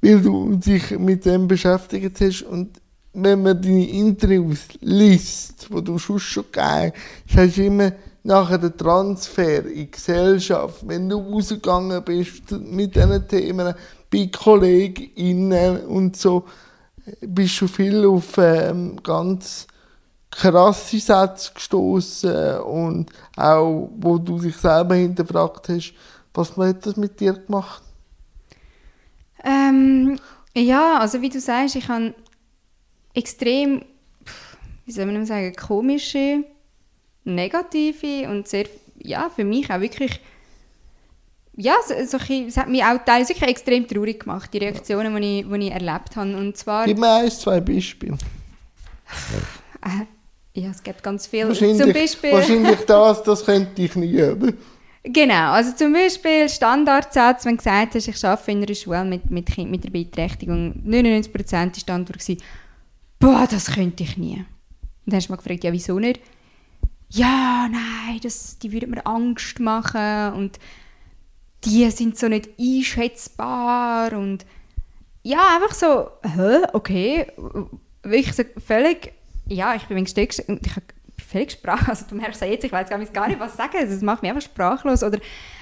[0.00, 2.42] weil du dich mit dem beschäftigt hast.
[2.42, 2.80] Und
[3.12, 6.92] wenn man deine Interviews liest, die du schon schon hast,
[7.34, 13.28] hast du immer nachher den Transfer in die Gesellschaft, wenn du rausgegangen bist mit diesen
[13.28, 13.74] Themen,
[14.10, 16.44] bei KollegInnen und so,
[17.20, 19.66] bist du viel auf ähm, ganz
[20.36, 25.94] krasse Sätze gestoßen und auch, wo du dich selber hinterfragt hast,
[26.34, 27.82] was hat das mit dir gemacht?
[29.42, 30.18] Ähm,
[30.54, 32.14] ja, also wie du sagst, ich habe
[33.14, 33.82] extrem,
[34.84, 36.44] wie soll man sagen, komische,
[37.24, 38.66] negative und sehr,
[38.98, 40.20] ja, für mich auch wirklich,
[41.56, 45.40] ja, so, so, es hat mich auch teilweise wirklich extrem traurig gemacht, die Reaktionen, die
[45.40, 46.36] ich, die ich erlebt habe.
[46.36, 48.18] Und zwar, Gib mir ein, zwei Beispiele.
[50.56, 51.48] Ja, es gibt ganz viele.
[51.48, 54.52] Wahrscheinlich, zum Beispiel, wahrscheinlich das, das könnte ich nie, oder?
[55.02, 59.30] Genau, also zum Beispiel Standardsatz, wenn du gesagt hast, ich arbeite in einer Schule mit,
[59.30, 62.38] mit Kindern mit einer Beeinträchtigung, 99% war die Antwort,
[63.20, 64.38] boah, das könnte ich nie.
[65.04, 66.20] Und dann hast du mich gefragt, ja, wieso nicht?
[67.10, 70.58] Ja, nein, das, die würden mir Angst machen und
[71.64, 74.46] die sind so nicht einschätzbar und
[75.22, 77.26] ja, einfach so, hä, okay,
[78.02, 79.12] wirklich so völlig,
[79.48, 80.86] ja, ich bin gesteckt und ich habe
[81.26, 84.22] völlig sprachlos, also du merkst ja jetzt, ich weiß gar nicht, was sagen, das macht
[84.22, 85.18] mich einfach sprachlos oder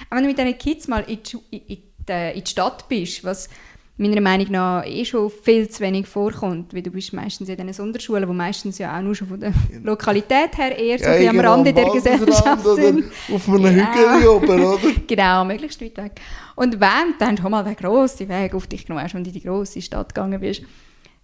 [0.09, 3.49] wenn du mit diesen Kids mal in die, in die, in die Stadt bist, was
[3.97, 7.71] meiner Meinung nach eh schon viel zu wenig vorkommt, weil du bist meistens in diesen
[7.71, 11.39] Sonderschulen, wo meistens ja auch nur schon von der Lokalität her eher so ja, am
[11.39, 13.05] Rande der Gesellschaft sind.
[13.31, 14.15] auf einem genau.
[14.15, 14.91] Hügel oben, oder?
[15.07, 16.21] genau, möglichst weit weg.
[16.55, 19.33] Und wenn du dann schon mal den grossen Weg auf dich genommen hast und in
[19.33, 20.63] die grosse Stadt gegangen bist,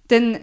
[0.08, 0.40] dann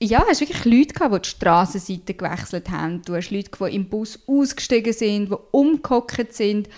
[0.00, 3.02] ja, hast wirklich Leute gehabt, die die Strassenseite gewechselt haben.
[3.02, 6.68] Du hast Leute, die im Bus ausgestiegen sind, die umgehockt sind.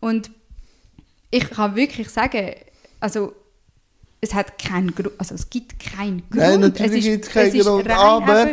[0.00, 0.30] Und
[1.30, 2.54] ich kann wirklich sagen,
[3.00, 3.34] also
[4.20, 6.36] es hat keinen Grund, also es gibt keinen Grund.
[6.36, 8.52] Nein, natürlich gibt es keinen Grund, aber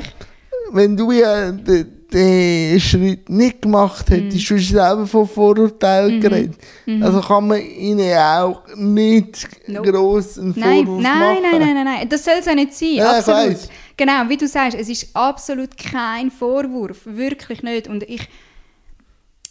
[0.71, 1.51] wenn du ja
[2.13, 4.55] den, Schritt nicht gemacht hättest, mm.
[4.55, 9.91] du selber von Vorurteilen mm geredet, mm also kann man ihnen auch nicht nope.
[9.91, 11.37] gross einen nein, Vorwurf nein, machen.
[11.41, 13.57] Nein, nein, nein, nein, das soll es auch nicht sein, ja, absolut.
[13.97, 17.87] Genau, wie du sagst, es ist absolut kein Vorwurf, wirklich nicht.
[17.87, 18.29] Und ich,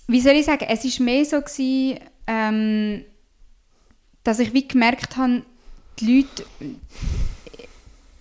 [0.06, 3.04] wie soll ich sagen, es war mehr so gewesen, ähm,
[4.22, 5.42] dass ich wie gemerkt habe,
[5.98, 6.44] die Leute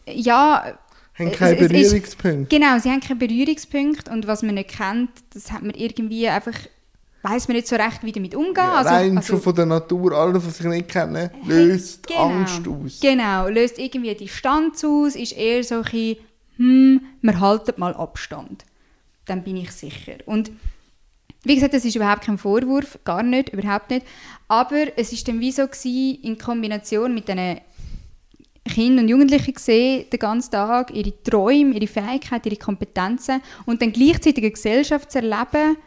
[0.08, 0.78] ja
[1.18, 2.56] haben keine Berührungspunkte.
[2.56, 6.54] Genau, sie haben keine Berührungspunkte und was man nicht kennt, das hat man irgendwie einfach
[7.26, 8.54] weiß man nicht so recht, wie damit umgehen.
[8.56, 12.30] Ja, also, rein also, schon von der Natur, alles, was ich nicht kenne, löst genau,
[12.30, 13.00] Angst aus.
[13.02, 16.18] Genau, löst irgendwie Distanz aus, ist eher so ein
[16.58, 18.64] hm, wir halten mal Abstand.
[19.26, 20.18] Dann bin ich sicher.
[20.26, 20.52] Und
[21.44, 24.06] wie gesagt, das ist überhaupt kein Vorwurf, gar nicht, überhaupt nicht.
[24.48, 27.60] Aber es ist dann wie so gewesen, in Kombination mit diesen
[28.68, 33.92] Kindern und Jugendlichen gesehen, den ganzen Tag, ihre Träume, ihre Fähigkeiten, ihre Kompetenzen und dann
[33.92, 35.78] gleichzeitig eine Gesellschaft zu erleben,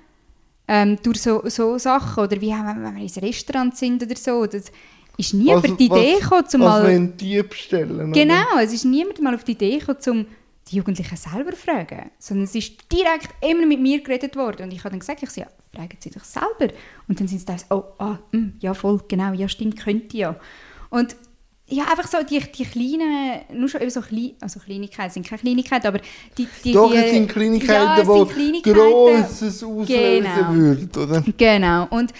[0.68, 4.70] ähm, durch so, so Sachen, oder wie wenn wir ins Restaurant sind oder so, das
[5.16, 6.82] ist niemand auf die Idee was, gekommen, zum mal...
[6.84, 8.62] Was Dieb stellen, Genau, oder?
[8.62, 10.26] es ist niemand mal auf die Idee gekommen, zum
[10.70, 14.80] die Jugendlichen selber fragen, sondern es ist direkt immer mit mir geredet worden und ich
[14.80, 16.74] habe dann gesagt, ich sage, ja, fragen Sie doch selber.
[17.08, 20.16] Und dann sind sie da, oh, ah, mh, hm, ja voll, genau, ja stimmt, könnte
[20.16, 20.36] ja.
[20.90, 21.16] Und
[21.68, 25.40] ja, einfach so die, die kleinen, nur schon eben so klein, also Kleinigkeiten, sind keine
[25.40, 26.00] Kleinigkeiten, aber
[26.36, 26.48] die...
[26.64, 31.24] die Doch, die, es sind Kleinigkeiten, ja, die Grosses auslösen genau, würden, oder?
[31.36, 32.12] Genau, und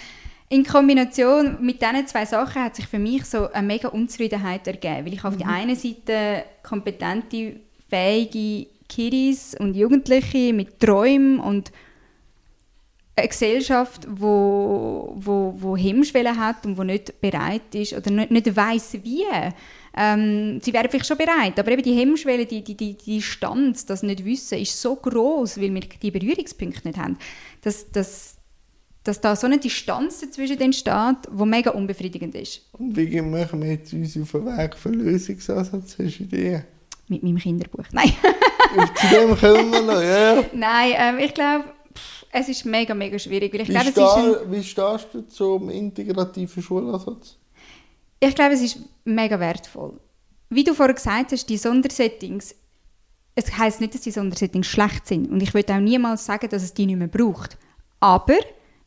[0.51, 5.07] in Kombination mit diesen zwei Sachen hat sich für mich so eine mega Unzufriedenheit ergeben,
[5.07, 5.39] weil ich auf mhm.
[5.39, 7.57] der einen Seite kompetente,
[7.89, 11.71] fähige Kiddies und Jugendliche mit Träumen und
[13.19, 18.57] eine Gesellschaft, wo, wo, wo Hemmschwellen hat und wo nicht bereit ist oder nicht, nicht
[18.57, 19.25] weiß wie.
[19.97, 23.85] Ähm, sie wären vielleicht schon bereit, aber eben die Hemmschwelle, die, die, die, die Distanz,
[23.85, 27.19] das nicht wissen, ist so groß, weil wir die Berührungspunkte nicht haben.
[27.63, 28.37] Das, das,
[29.03, 32.63] dass da so eine Distanz dazwischen entsteht, die mega unbefriedigend ist.
[32.73, 35.97] Und wie machen wir jetzt uns auf den Weg für Lösungsansatz?
[35.99, 36.65] Hast du Ideen?
[37.09, 37.85] Mit meinem Kinderbuch.
[37.93, 38.13] Nein.
[38.95, 40.45] Zu dem kommen wir noch, ja.
[40.53, 41.65] Nein, ähm, ich glaube,
[42.31, 43.53] es ist mega, mega schwierig.
[43.53, 47.39] Weil ich wie, glaube, steh, es ist wie stehst du zum integrativen Schulansatz?
[48.21, 49.99] ich glaube, es ist mega wertvoll.
[50.51, 52.55] Wie du vorher gesagt hast, die Sondersettings,
[53.35, 55.31] es heisst nicht, dass die Sondersettings schlecht sind.
[55.31, 57.57] Und ich würde auch niemals sagen, dass es die nicht mehr braucht.
[58.01, 58.39] Aber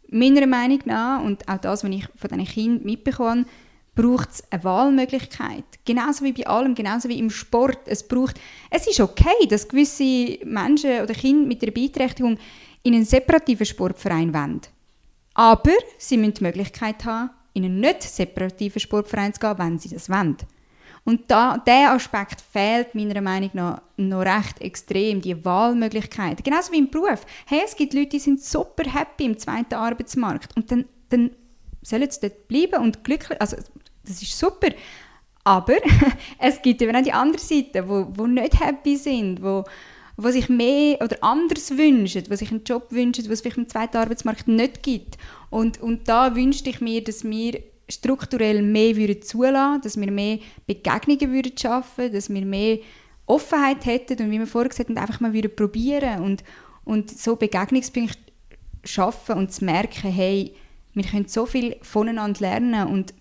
[0.09, 3.45] meiner Meinung nach, und auch das, was ich von diesen Kindern mitbekomme,
[3.93, 5.65] braucht es eine Wahlmöglichkeit.
[5.85, 7.79] Genauso wie bei allem, genauso wie im Sport.
[7.85, 12.37] Es, braucht, es ist okay, dass gewisse Menschen oder Kinder mit der Beeinträchtigung
[12.83, 14.61] in einen separativen Sportverein wollen.
[15.33, 19.89] Aber sie müssen die Möglichkeit haben, in einen nicht separativen Sportverein zu gehen, wenn sie
[19.89, 20.37] das wollen.
[21.03, 26.43] Und da, dieser Aspekt fehlt meiner Meinung nach noch recht extrem, die Wahlmöglichkeit.
[26.43, 27.25] Genauso wie im Beruf.
[27.47, 31.31] Hey, es gibt Leute, die sind super happy im zweiten Arbeitsmarkt und dann, dann
[31.81, 33.57] sollen sie dort bleiben und glücklich, also
[34.05, 34.69] das ist super.
[35.43, 35.73] Aber
[36.37, 39.63] es gibt eben auch die andere Seite, wo, wo nicht happy sind, wo,
[40.23, 43.69] wo sich mehr oder anders wünschen, wo sich einen Job wünschen, was es vielleicht im
[43.69, 45.17] zweiten Arbeitsmarkt nicht gibt.
[45.49, 50.39] Und, und da wünschte ich mir, dass wir strukturell mehr würden zulassen, dass wir mehr
[50.67, 52.79] Begegnungen würden schaffen, dass wir mehr
[53.25, 56.43] Offenheit hätten und wie wir vorher gesagt haben, einfach mal würden probieren und,
[56.83, 58.17] und so Begegnungspunkte
[58.83, 60.53] schaffen und zu merken, hey,
[60.93, 63.13] wir können so viel voneinander lernen und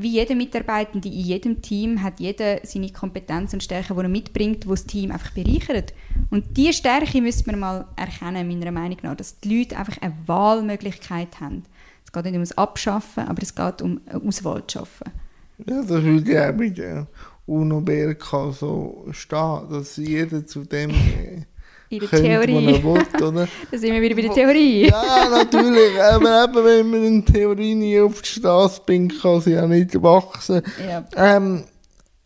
[0.00, 4.64] wie jeder Mitarbeitende in jedem Team hat jeder seine Kompetenzen und Stärken, die er mitbringt,
[4.64, 5.92] die das Team einfach bereichert.
[6.30, 10.14] Und diese Stärke müssen wir mal erkennen, meiner Meinung nach, dass die Leute einfach eine
[10.26, 11.64] Wahlmöglichkeit haben.
[12.04, 15.10] Es geht nicht um das Abschaffen, aber es geht um eine Auswahl zu schaffen.
[15.66, 17.06] Ja, das würde ja auch mit der
[17.46, 20.90] UNO-BRK so stehen, dass jeder zu dem
[21.90, 22.84] In der Theorie.
[22.84, 23.48] will, oder?
[23.70, 24.86] da sind wir wieder bei der Theorie.
[24.88, 26.00] Ja, natürlich.
[26.00, 30.00] Aber eben, wenn man eine Theorie nie auf die Straße bringt, kann sie ja nicht
[30.00, 30.62] wachsen.
[30.88, 31.04] Ja.
[31.16, 31.64] Ähm,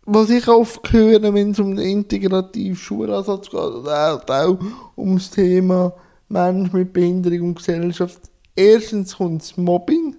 [0.04, 4.58] was ich oft höre, wenn es um den integrativen Schulansatz geht, oder auch, auch
[4.96, 5.94] um das Thema
[6.28, 8.20] Mensch mit Behinderung und Gesellschaft,
[8.54, 10.14] erstens kommt das Mobbing,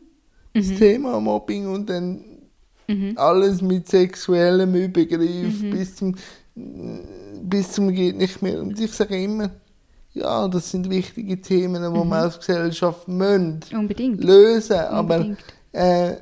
[0.55, 2.23] das Thema Mobbing und dann
[3.15, 6.15] alles mit sexuellem Übergriff bis zum
[6.55, 8.61] bis zum geht nicht mehr.
[8.61, 9.51] Und ich sage immer,
[10.13, 14.23] ja, das sind wichtige Themen, die man als Gesellschaft müssen Unbedingt.
[14.23, 14.77] lösen.
[14.77, 15.39] Aber Unbedingt.
[15.73, 16.13] äh,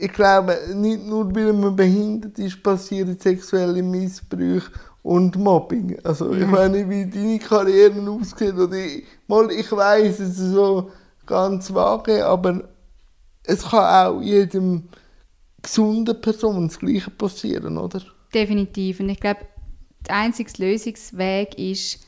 [0.00, 4.70] ich glaube, nicht nur weil man behindert ist, passieren sexuelle Missbrüche
[5.02, 5.98] und Mobbing.
[6.02, 8.54] Also ich weiß nicht, wie deine Karriere aussieht.
[8.54, 10.90] Oder ich, mal, ich weiß es ist so
[11.26, 12.68] ganz vage, aber
[13.44, 14.88] es kann auch jedem
[15.60, 18.00] gesunden Person das Gleiche passieren, oder?
[18.32, 19.00] Definitiv.
[19.00, 19.40] Und ich glaube,
[20.08, 22.00] der einzige Lösungsweg ist,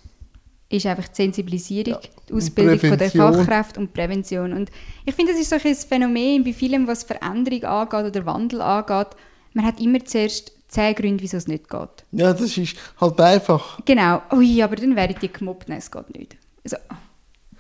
[0.69, 2.01] ist einfach die Sensibilisierung, Ja.
[2.29, 3.11] die Ausbildung von der.
[3.11, 4.53] Fachkräfte und Prävention.
[4.53, 4.71] Und
[5.05, 9.09] ich finde, das ist so ein Phänomen bei vielem, was Veränderung angeht oder Wandel angeht.
[9.53, 12.05] Man hat immer zuerst zehn Gründe, wieso es nicht geht.
[12.13, 13.79] Ja, das ist halt einfach.
[13.85, 14.23] Genau.
[14.33, 15.69] Ui, aber dann werden die gemobbt.
[15.69, 16.37] Nein, es geht nicht.
[16.65, 16.77] Also,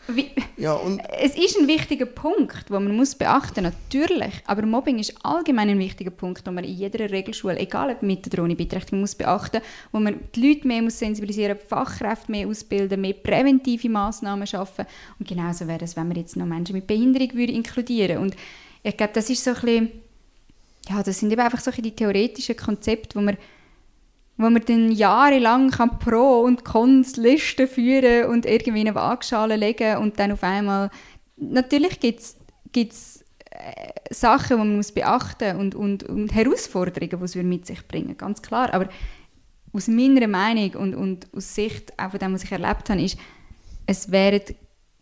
[0.08, 4.42] wie, Ja, und es ist ein wichtiger Punkt, den man muss beachten natürlich.
[4.46, 8.26] Aber Mobbing ist allgemein ein wichtiger Punkt, den man in jeder Regelschule, egal ob mit
[8.26, 9.60] oder ohne Beeinträchtigung, muss beachten,
[9.92, 14.86] wo man die Leute mehr muss sensibilisieren, die Fachkräfte mehr ausbilden, mehr präventive Massnahmen schaffen.
[15.18, 18.18] Und genauso wäre es, wenn man jetzt noch Menschen mit Behinderung würde inkludieren.
[18.18, 18.36] Und
[18.82, 19.92] ich glaube, das ist so ein bisschen,
[20.88, 23.36] ja, das sind eben einfach so ein die theoretischen Konzepte, wo man
[24.36, 29.98] wo man dann jahrelang kann Pro- und Cons-Listen führen und irgendwie in eine Waagschale legen
[29.98, 30.90] und dann auf einmal...
[31.36, 32.20] Natürlich gibt
[32.92, 37.86] es äh, Sachen, die man muss beachten und, und, und Herausforderungen, die es mit sich
[37.86, 38.72] bringen, ganz klar.
[38.72, 38.88] Aber
[39.72, 43.18] aus meiner Meinung und, und aus Sicht auch von dem, was ich erlebt habe, ist,
[43.86, 44.40] es wären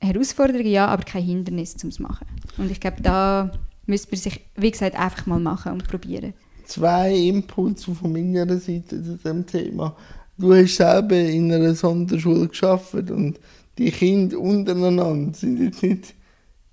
[0.01, 2.27] Herausforderungen, ja, aber kein Hindernis zum machen.
[2.59, 3.53] Und ich glaube, da
[3.87, 6.35] müsste man sich, wie gesagt, einfach mal machen und probieren.
[6.73, 9.95] Zwei Impulse von meiner Seite zu dem Thema.
[10.39, 13.39] Du hast selber in einer Sonderschule geschafft und
[13.79, 16.15] die Kinder untereinander sind jetzt nicht,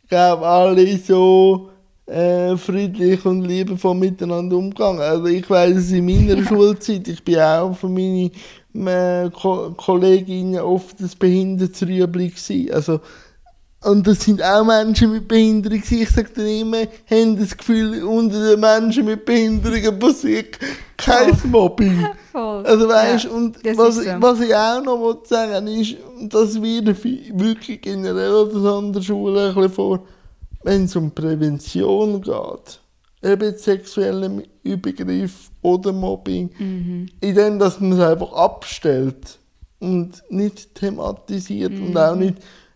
[0.04, 1.70] ich glaube, alle so
[2.06, 5.02] äh, friedlich und liebevoll miteinander umgegangen.
[5.02, 8.32] Also ich weiß es in meiner Schulzeit, ich bin auch für meine
[8.74, 12.72] äh, Ko Kolleginnen oft das Behindertenrüebli gewesen.
[12.74, 13.02] Also
[13.84, 15.82] und das sind auch Menschen mit Behinderung.
[15.90, 20.58] Ich sage dir immer, haben das Gefühl, unter den Menschen mit Behinderungen passiert
[20.98, 22.06] kein Mobbing.
[22.32, 22.66] Voll.
[22.66, 24.02] Also weißt Ja, und was, so.
[24.20, 29.72] was ich auch noch sagen ist, dass wir wirklich generell an der Schule ein bisschen
[29.72, 30.00] vor,
[30.64, 32.80] wenn es um Prävention geht,
[33.24, 37.08] eben sexuelle Übergriff oder Mobbing, Mhm.
[37.22, 39.40] in dem, dass man es einfach abstellt
[39.80, 41.98] und nicht thematisiert und Mhm.
[41.98, 42.36] auch nicht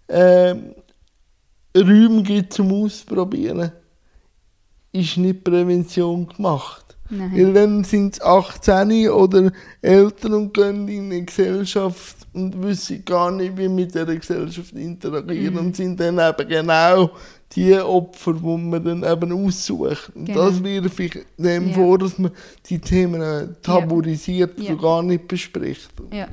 [0.10, 0.76] ähm,
[1.76, 3.72] Räume gibt zum Ausprobieren,
[4.92, 6.84] ist nicht Prävention gemacht.
[7.10, 7.32] Nein.
[7.34, 13.32] Weil dann sind es 18 oder Eltern und gehen in eine Gesellschaft und wissen gar
[13.32, 15.60] nicht, wie mit dieser Gesellschaft interagieren mhm.
[15.60, 17.12] und sind dann eben genau
[17.56, 20.12] die Opfer, die man dann eben aussucht.
[20.16, 20.50] Und genau.
[20.50, 21.74] das wirfe ich dem ja.
[21.74, 22.32] vor, dass man
[22.66, 24.72] die Themen tabuisiert ja.
[24.72, 25.92] und gar nicht bespricht.
[26.12, 26.28] Ja,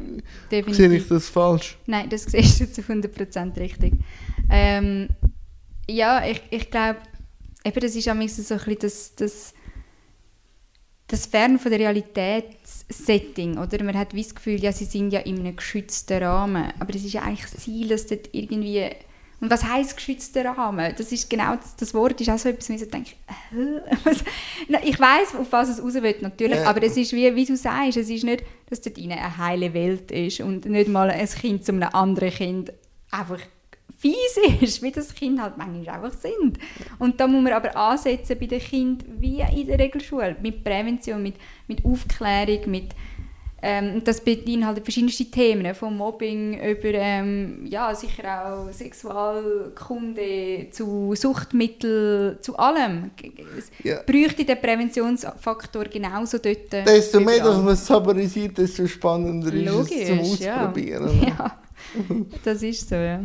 [0.50, 0.76] definitiv.
[0.76, 1.76] Sehe ich das falsch?
[1.86, 3.94] Nein, das siehst du zu 100% richtig.
[4.50, 5.08] Ähm,
[5.88, 7.00] ja, ich, ich glaube,
[7.64, 9.54] das ist auch so ein bisschen das, das
[11.10, 13.82] das Fern von der Realitätssetting, oder?
[13.82, 17.12] Man hat das Gefühl, ja, sie sind ja in einem geschützten Rahmen, aber es ist
[17.12, 18.90] ja eigentlich das Ziel, dass dort irgendwie
[19.40, 20.94] und was heißt geschützter Rahmen?
[20.98, 23.12] Das ist genau das, das Wort ist auch so etwas, wo ich so denke,
[23.56, 26.68] äh, ich weiß, auf was es raus will, natürlich, ja.
[26.68, 30.10] aber es ist wie, wie du sagst, es ist nicht, dass dort eine heile Welt
[30.10, 32.72] ist und nicht mal ein Kind zu einem anderen Kind
[33.10, 33.40] einfach
[33.98, 36.58] fies ist, wie das Kind halt manchmal einfach sind.
[36.98, 41.22] Und da muss man aber ansetzen bei den Kindern wie in der Regelschule, mit Prävention,
[41.22, 41.34] mit,
[41.66, 42.94] mit Aufklärung, mit
[43.62, 52.38] ähm, das beinhaltet verschiedenste Themen, von Mobbing über ähm, ja, sicher auch Sexualkunde zu Suchtmitteln,
[52.40, 53.10] zu allem.
[53.58, 54.00] Es ja.
[54.06, 56.72] bräuchte den Präventionsfaktor genauso dort.
[56.72, 61.20] Desto mehr, dass man es tabuisiert, desto spannender Logisch, ist es zum Ausprobieren.
[61.22, 61.28] Ja.
[62.08, 63.20] ja, das ist so, ja.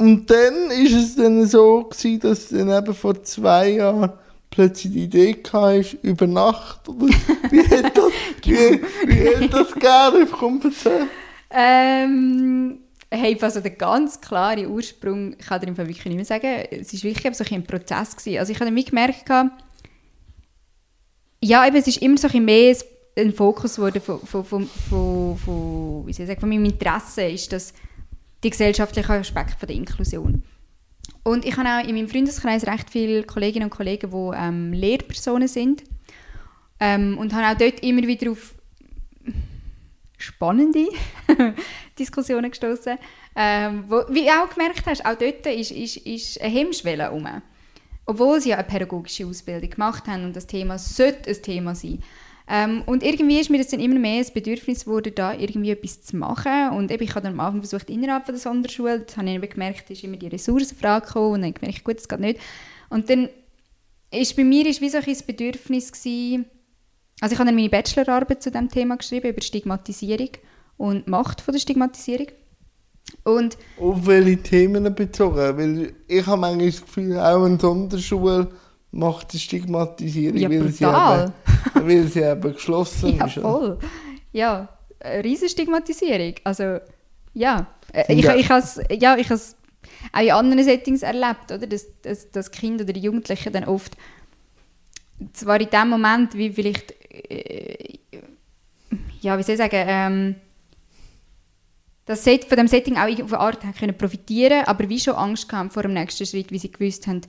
[0.00, 4.10] Und dann ist es dann so gewesen, dass dann eben vor zwei Jahren
[4.48, 7.08] plötzlich die Idee hatte, über Nacht, oder
[7.50, 8.10] wie hat das,
[8.42, 11.06] wie, wie hat das gerne Komm, erzähl.
[11.50, 12.78] Ähm,
[13.10, 17.02] hey, also der ganz klare Ursprung, ich kann dir wirklich nicht mehr sagen, es war
[17.02, 18.16] wirklich so ein Prozess.
[18.16, 18.38] Gewesen.
[18.38, 19.28] Also ich habe dann gemerkt,
[21.42, 22.74] ja, eben, es ist immer so ein mehr
[23.18, 27.24] ein Fokus geworden von, von, von, von, von, wie soll ich sagen, von meinem Interesse,
[27.24, 27.74] ist das
[28.42, 30.42] die gesellschaftlichen Aspekte der Inklusion.
[31.22, 35.48] Und ich habe auch in meinem Freundeskreis recht viele Kolleginnen und Kollegen, die ähm, Lehrpersonen
[35.48, 35.84] sind.
[36.78, 38.54] Ähm, und habe auch dort immer wieder auf
[40.16, 40.86] spannende
[41.98, 42.98] Diskussionen gestoßen.
[43.36, 47.26] Ähm, wo, wie du auch gemerkt hast, auch dort ist, ist, ist eine Hemmschwelle herum.
[48.06, 52.02] Obwohl sie ja eine pädagogische Ausbildung gemacht haben und das Thema sollte ein Thema sein.
[52.52, 56.02] Ähm, und irgendwie ist mir das dann immer mehr ein Bedürfnis geworden, da irgendwie etwas
[56.02, 56.70] zu machen.
[56.70, 59.50] Und eben, ich habe dann am Anfang versucht, innerhalb von der Sonderschule, das habe ich
[59.50, 62.40] gemerkt, ist immer die Ressourcenfrage gekommen und dann habe ich gemerkt, gut, das geht nicht.
[62.88, 63.28] Und dann
[64.10, 66.46] ist bei mir ist wie so ein Bedürfnis gewesen,
[67.20, 70.30] also ich habe dann meine Bachelorarbeit zu diesem Thema geschrieben, über Stigmatisierung
[70.76, 72.28] und Macht von der Stigmatisierung.
[73.24, 75.36] Und Auf welche Themen bezogen?
[75.36, 78.48] Weil ich habe manchmal das Gefühl, auch in Sonderschule
[78.92, 81.32] macht die Stigmatisierung, ja, weil, sie eben,
[81.74, 83.36] weil sie eben geschlossen ja, ist.
[83.36, 83.78] Ja, voll.
[84.32, 84.68] Ja,
[85.00, 86.34] eine riesige Stigmatisierung.
[86.44, 86.78] Also,
[87.34, 87.66] ja.
[87.92, 88.34] Äh, ich, ja.
[88.34, 89.56] ich, ich ja, ich habe es
[90.12, 91.66] auch in anderen Settings erlebt, oder?
[91.66, 93.96] Dass, dass, dass Kinder oder die Jugendlichen dann oft,
[95.32, 97.98] zwar in dem Moment, wie vielleicht, äh,
[99.20, 100.34] ja, wie soll ich sagen, ähm,
[102.06, 105.52] das Set, von dem Setting auch auf eine Art können profitieren aber wie schon Angst
[105.52, 107.20] haben vor dem nächsten Schritt, wie sie gewusst haben,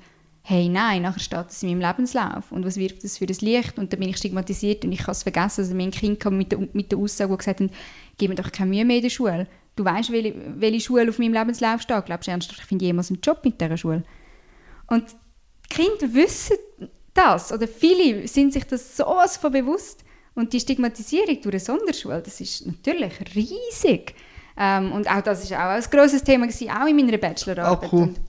[0.44, 3.78] hey, nein, nachher steht das in meinem Lebenslauf und was wirft das für das Licht
[3.78, 5.62] und dann bin ich stigmatisiert und ich kann es vergessen.
[5.62, 7.70] Also mein Kind kam mit der, mit der Aussage, die gesagt hat,
[8.18, 9.48] gib mir doch keine Mühe mehr in der Schule.
[9.76, 12.06] Du weißt, welche, welche Schule auf meinem Lebenslauf steht.
[12.06, 14.04] Glaubst du ernsthaft, ich finde jemals einen Job mit dieser Schule?
[14.88, 15.06] Und
[15.66, 16.58] die Kinder wissen
[17.14, 22.22] das oder viele sind sich das sowas von bewusst und die Stigmatisierung durch eine Sonderschule,
[22.22, 24.16] das ist natürlich riesig.
[24.58, 27.84] Ähm, und auch das ist auch ein grosses Thema gewesen, auch in meiner Bachelorarbeit.
[27.84, 28.04] Ah, cool.
[28.04, 28.20] Und,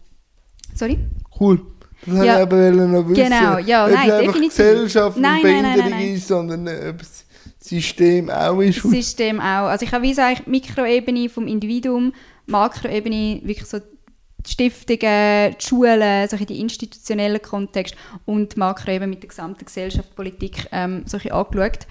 [0.74, 0.98] sorry?
[1.38, 1.66] Cool.
[2.04, 2.34] Das ja.
[2.34, 3.24] habe ich aber noch wissen.
[3.24, 4.48] Genau, ja, nein, definitiv.
[4.48, 7.24] Gesellschaft nein, und nein, Behinderung nein, ist, sondern ob das
[7.60, 8.84] System auch ist.
[8.84, 9.68] Das System auch.
[9.68, 12.12] Also ich habe wie gesagt, Mikroebene vom Individuum,
[12.46, 19.28] Makroebene wirklich so die Stiftungen, die Schulen, solche die institutionellen Kontext und Makroebene mit der
[19.28, 21.86] gesamten Gesellschaftspolitik ähm, solche angeschaut.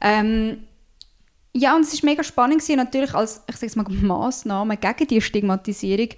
[0.00, 0.64] Ähm,
[1.54, 5.20] ja, und es war mega spannend gewesen, natürlich als, ich sage mal, Massnahme gegen die
[5.20, 6.08] Stigmatisierung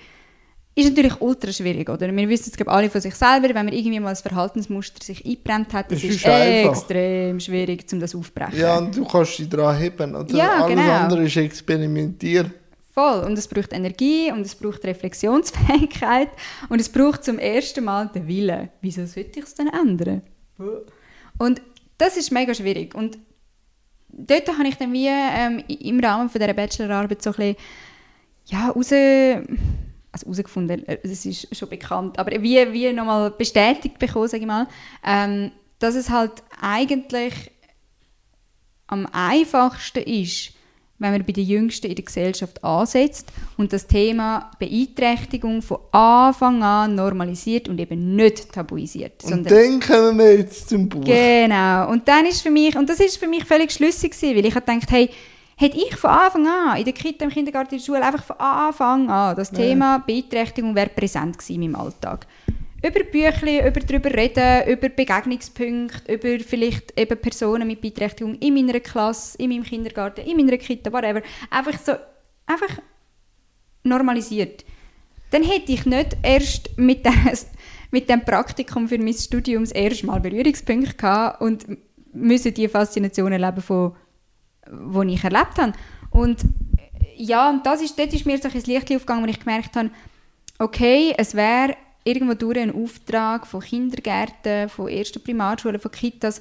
[0.76, 2.14] ist natürlich ultra schwierig, oder?
[2.14, 5.72] Wir wissen es alle von sich selber, wenn man irgendwie mal ein Verhaltensmuster sich eingebrennt
[5.72, 8.58] hat, das ist, ist extrem schwierig, um das aufzubrechen.
[8.58, 10.34] Ja, und du kannst dich daran heben, oder?
[10.34, 10.92] Ja, Alles genau.
[10.92, 12.52] andere ist experimentieren.
[12.92, 13.24] Voll.
[13.24, 16.28] Und es braucht Energie und es braucht Reflexionsfähigkeit
[16.68, 18.68] und es braucht zum ersten Mal den Willen.
[18.80, 20.22] Wieso sollte ich es dann ändern?
[21.38, 21.60] Und
[21.98, 22.94] das ist mega schwierig.
[22.94, 23.18] Und
[24.08, 27.56] dort habe ich dann wie ähm, im Rahmen von dieser Bachelorarbeit so ein bisschen
[28.46, 28.92] ja, raus
[30.14, 34.46] also herausgefunden, äh, es ist schon bekannt, aber wie, wie nochmal bestätigt bekommen, sage ich
[34.46, 34.68] mal,
[35.04, 35.50] ähm,
[35.80, 37.50] dass es halt eigentlich
[38.86, 40.52] am einfachsten ist,
[40.98, 46.62] wenn man bei den Jüngsten in der Gesellschaft ansetzt und das Thema Beeinträchtigung von Anfang
[46.62, 49.24] an normalisiert und eben nicht tabuisiert.
[49.24, 51.04] Und dann kommen wir jetzt zum Buch.
[51.04, 51.90] Genau.
[51.90, 54.54] Und dann ist für mich, und das ist für mich völlig schlüssig gewesen, weil ich
[54.54, 55.10] habe gedacht, hey,
[55.56, 58.36] hätte ich von Anfang an, in der Kita, im Kindergarten, in der Schule, einfach von
[58.38, 59.58] Anfang an, das ja.
[59.58, 62.26] Thema Beeinträchtigung wäre präsent gewesen in meinem Alltag
[62.84, 68.80] über Bücher, über darüber reden, über Begegnungspunkte, über vielleicht eben Personen mit Beeinträchtigung in meiner
[68.80, 71.22] Klasse, in meinem Kindergarten, in meiner Kita, whatever.
[71.50, 71.92] Einfach so,
[72.46, 72.82] einfach
[73.84, 74.64] normalisiert.
[75.30, 77.46] Dann hätte ich nicht erst mit, des,
[77.90, 81.64] mit dem Praktikum für mein Studium das erste Mal Berührungspunkte gehabt und
[82.12, 83.96] müssen die Faszination erleben, von,
[84.70, 85.72] die ich erlebt habe.
[86.10, 86.40] Und
[87.16, 89.90] ja, und das ist, dort ist mir so ein Licht aufgegangen, wo ich gemerkt habe,
[90.58, 96.40] okay, es wäre irgendwo durch einen Auftrag von Kindergärten, von ersten Primarschulen, von Kitas,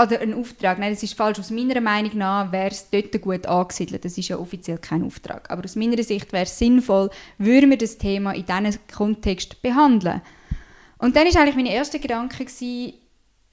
[0.00, 3.46] oder ein Auftrag, nein, das ist falsch, aus meiner Meinung nach wäre es dort gut
[3.46, 7.70] angesiedelt, das ist ja offiziell kein Auftrag, aber aus meiner Sicht wäre es sinnvoll, würden
[7.70, 10.22] wir das Thema in diesem Kontext behandeln.
[10.98, 12.94] Und dann war eigentlich mein erster Gedanke, gewesen,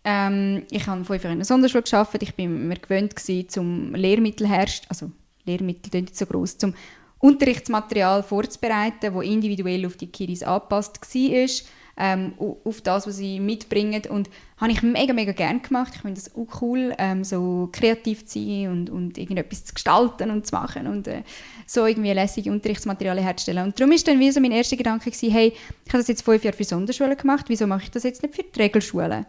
[0.05, 4.47] ähm, ich habe vorher in einer Sonderschule gearbeitet, ich bin mir gewöhnt gewesen, zum Lehrmittel
[4.47, 5.11] herrscht, also
[5.45, 6.73] Lehrmittel sind nicht so groß, zum
[7.19, 11.49] Unterrichtsmaterial vorzubereiten, das individuell auf die Kiddies angepasst war,
[11.97, 14.03] ähm, auf das, was sie mitbringen.
[14.09, 15.93] Und habe ich mega, mega gerne gemacht.
[15.95, 20.29] Ich finde es auch cool, ähm, so kreativ zu sein und, und irgendetwas zu gestalten
[20.29, 21.23] und zu machen und äh,
[21.65, 23.63] so irgendwie lässige Unterrichtsmaterialien herzustellen.
[23.63, 26.23] Und darum war dann wie so mein erster Gedanke gewesen, hey, ich habe das jetzt
[26.23, 29.25] fünf Jahre für Sonderschulen gemacht, wieso mache ich das jetzt nicht für die Regelschulen?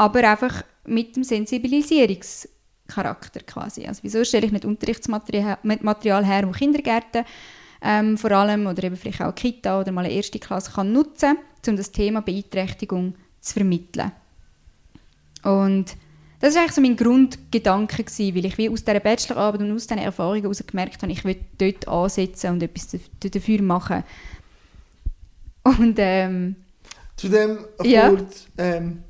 [0.00, 2.48] Aber einfach mit dem Sensibilisierungs-
[2.90, 3.86] Charakter quasi.
[3.86, 7.24] Also wieso stelle ich nicht Unterrichtsmaterial her, wo Kindergärten
[7.82, 11.38] ähm, vor allem oder eben vielleicht auch Kita oder mal eine erste Klasse kann nutzen,
[11.66, 14.12] um das Thema Beeinträchtigung zu vermitteln.
[15.42, 15.96] Und
[16.40, 19.86] das war eigentlich so mein Grundgedanke gewesen, weil ich wie aus dieser Bachelorarbeit und aus
[19.86, 24.04] diesen Erfahrungen heraus gemerkt habe, ich will dort ansetzen und etwas dafür machen.
[25.62, 26.56] Und ähm,
[27.16, 28.08] zu dem ja.
[28.08, 29.04] kurz ähm,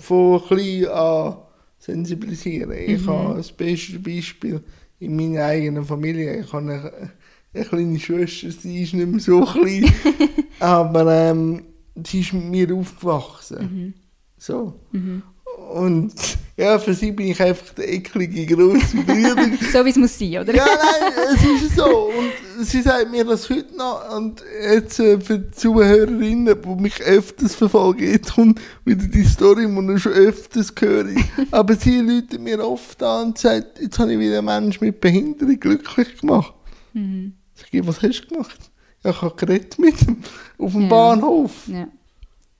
[0.00, 1.36] von klein an
[1.78, 2.70] sensibilisieren.
[2.70, 2.94] Mhm.
[2.94, 4.62] Ich habe das beste Beispiel
[4.98, 6.40] in meiner eigenen Familie.
[6.40, 7.10] Ich habe eine,
[7.54, 9.90] eine kleine Schwester, sie ist nicht mehr so klein,
[10.60, 11.64] aber ähm,
[12.04, 13.62] sie ist mit mir aufgewachsen.
[13.62, 13.94] Mhm.
[14.36, 14.80] So.
[14.92, 15.22] Mhm.
[15.70, 16.12] Und
[16.56, 19.36] ja, für sie bin ich einfach der eklige grosse Bruder.
[19.72, 20.54] so wie es muss sein, oder?
[20.54, 22.10] ja, nein, es ist so.
[22.10, 24.16] Und sie sagt mir das heute noch.
[24.16, 29.66] Und jetzt äh, für die Zuhörerinnen, die mich öfters verfolgen, jetzt kommt wieder die Story,
[29.66, 31.06] die ich schon öfters höre.
[31.50, 35.00] Aber sie läutet mir oft an und sagt, jetzt habe ich wieder einen Menschen mit
[35.00, 36.52] Behinderung glücklich gemacht.
[36.92, 37.34] Mhm.
[37.54, 38.58] Sag ich, was hast du gemacht?
[39.04, 40.18] Ja, ich habe geredet mit ihm
[40.58, 40.88] auf dem ja.
[40.88, 41.52] Bahnhof.
[41.68, 41.88] Ja.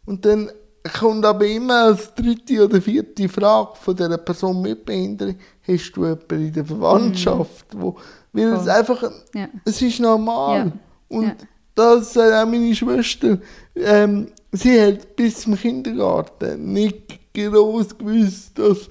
[0.07, 0.51] Und dann
[0.99, 6.05] kommt aber immer als dritte oder vierte Frage von dieser Person mit Behinderung, hast du
[6.05, 7.81] jemanden in der Verwandtschaft, mm.
[7.81, 7.97] wo,
[8.33, 8.61] weil Voll.
[8.61, 9.49] es einfach, ja.
[9.65, 10.59] es ist normal.
[10.59, 10.73] Ja.
[11.09, 11.37] Und ja.
[11.75, 13.39] das sagt auch meine Schwester,
[13.75, 18.89] ähm, sie hat bis zum Kindergarten nicht groß gewusst, dass,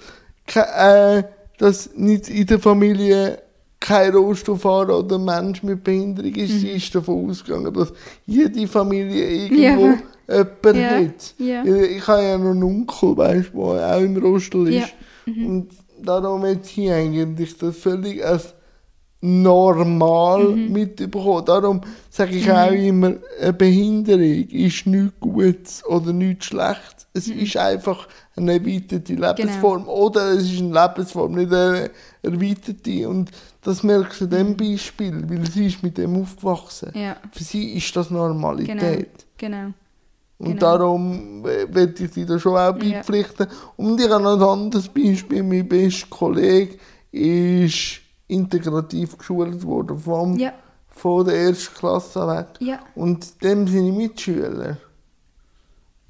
[0.55, 1.23] äh,
[1.57, 3.41] dass nicht in der Familie
[3.79, 6.53] kein Rohstofffahrer oder Mensch mit Behinderung ist.
[6.53, 6.59] Mhm.
[6.59, 7.93] Sie ist davon ausgegangen, dass
[8.25, 10.89] jede Familie irgendwo jemand ja.
[10.89, 11.35] hat.
[11.37, 11.63] Ja.
[11.63, 14.93] Ich habe ja noch einen Onkel, weißt, der auch im Rostel ist.
[15.25, 15.33] Ja.
[15.33, 15.45] Mhm.
[15.45, 15.69] Und
[16.01, 18.53] darum hat sie eigentlich das völlig als
[19.21, 20.71] normal mhm.
[20.71, 21.45] mitbekommen.
[21.45, 22.51] Darum sage ich mhm.
[22.51, 27.07] auch immer, eine Behinderung ist nichts Gutes oder nichts Schlechtes.
[27.13, 27.39] Es mhm.
[27.39, 29.27] ist einfach eine erweiterte genau.
[29.27, 29.83] Lebensform.
[29.83, 29.93] Genau.
[29.93, 31.91] Oder es ist eine Lebensform, nicht eine
[32.21, 33.09] erweiterte.
[33.09, 36.91] Und das merkst du an diesem Beispiel, weil sie ist mit dem aufgewachsen.
[36.93, 37.17] Ja.
[37.31, 39.25] Für sie ist das Normalität.
[39.37, 39.57] Genau.
[39.57, 39.73] genau.
[40.37, 40.59] Und genau.
[40.59, 43.47] darum werde ich sie da schon auch beipflichten.
[43.49, 43.55] Ja.
[43.75, 45.43] Und ich habe noch ein anderes Beispiel.
[45.43, 46.77] Mein bester Kollege
[47.11, 47.99] ist
[48.29, 50.53] integrativ geschult worden, vom, ja.
[50.87, 52.47] von der ersten Klasse weg.
[52.59, 52.79] Ja.
[52.95, 54.77] Und dem sind Mitschüler.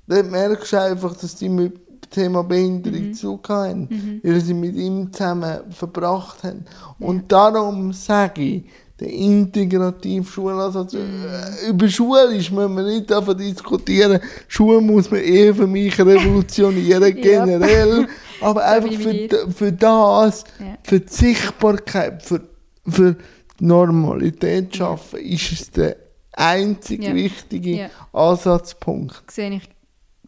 [0.07, 3.13] Dort merkst du einfach, dass die mit dem Thema Behinderung mhm.
[3.13, 4.21] zu haben, mhm.
[4.23, 6.65] weil sie mit ihm zusammen verbracht haben.
[6.99, 8.65] Und darum sage ich,
[8.99, 10.93] der integrative Schulansatz.
[10.93, 11.69] Mm.
[11.69, 14.19] Über Schulisch müssen wir nicht davon diskutieren.
[14.47, 18.07] Schule muss man eher für mich revolutionieren, generell.
[18.41, 20.43] Aber einfach für, für das,
[20.83, 22.41] für die Sichtbarkeit, für,
[22.87, 23.15] für
[23.59, 25.95] die Normalität schaffen, ist es der
[26.33, 27.15] einzige ja.
[27.15, 27.89] wichtige ja.
[28.13, 29.23] Ansatzpunkt.
[29.29, 29.69] Sehe ich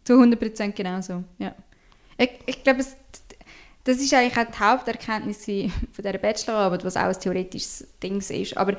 [0.04, 1.24] zu 100% genauso.
[1.38, 1.54] Ja.
[2.18, 2.84] Ich, ich glaube,
[3.84, 8.56] das ist eigentlich auch die Haupterkenntnis von dieser Bachelorarbeit, was auch ein theoretisches Ding ist.
[8.56, 8.76] Aber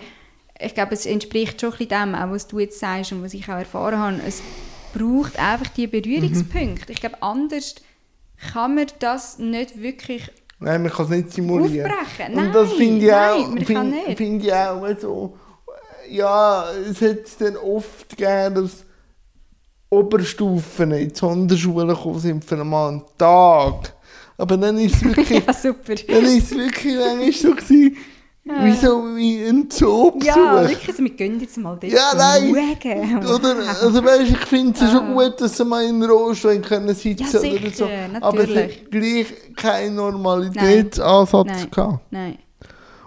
[0.59, 3.45] ich glaube, es entspricht schon ein dem, auch was du jetzt sagst und was ich
[3.49, 4.21] auch erfahren habe.
[4.25, 4.41] Es
[4.93, 6.85] braucht einfach die Berührungspunkte.
[6.87, 6.91] Mhm.
[6.91, 7.75] Ich glaube, anders
[8.53, 10.29] kann man das nicht wirklich
[10.59, 11.91] Nein, man kann es nicht simulieren.
[11.91, 12.35] Aufbrechen?
[12.35, 15.37] Und das Nein, finde ich nein, auch, kann find, find ich auch so,
[16.09, 18.85] ja, es hat es dann oft gegeben, dass
[19.89, 23.93] Oberstufen in die Sonderschulen gekommen sind für einen Tag.
[24.37, 25.93] Aber dann ist es wirklich, Ja, super.
[26.07, 27.97] dann ist es wirklich manchmal so gewesen,
[28.45, 30.25] wie so wie ein Zoobesuch.
[30.25, 32.53] Ja, wirklich, also wir gehen jetzt mal dort Ja, nein.
[32.81, 33.25] schauen.
[33.25, 37.25] Oder, also weißt, ich finde es schon gut, dass sie mal in Rollstuhl können sitzen
[37.31, 37.87] Ja, oder so.
[38.19, 41.71] Aber es hat gleich keinen Normalitätsansatz Nein.
[41.71, 41.99] gehabt.
[42.11, 42.37] Nein.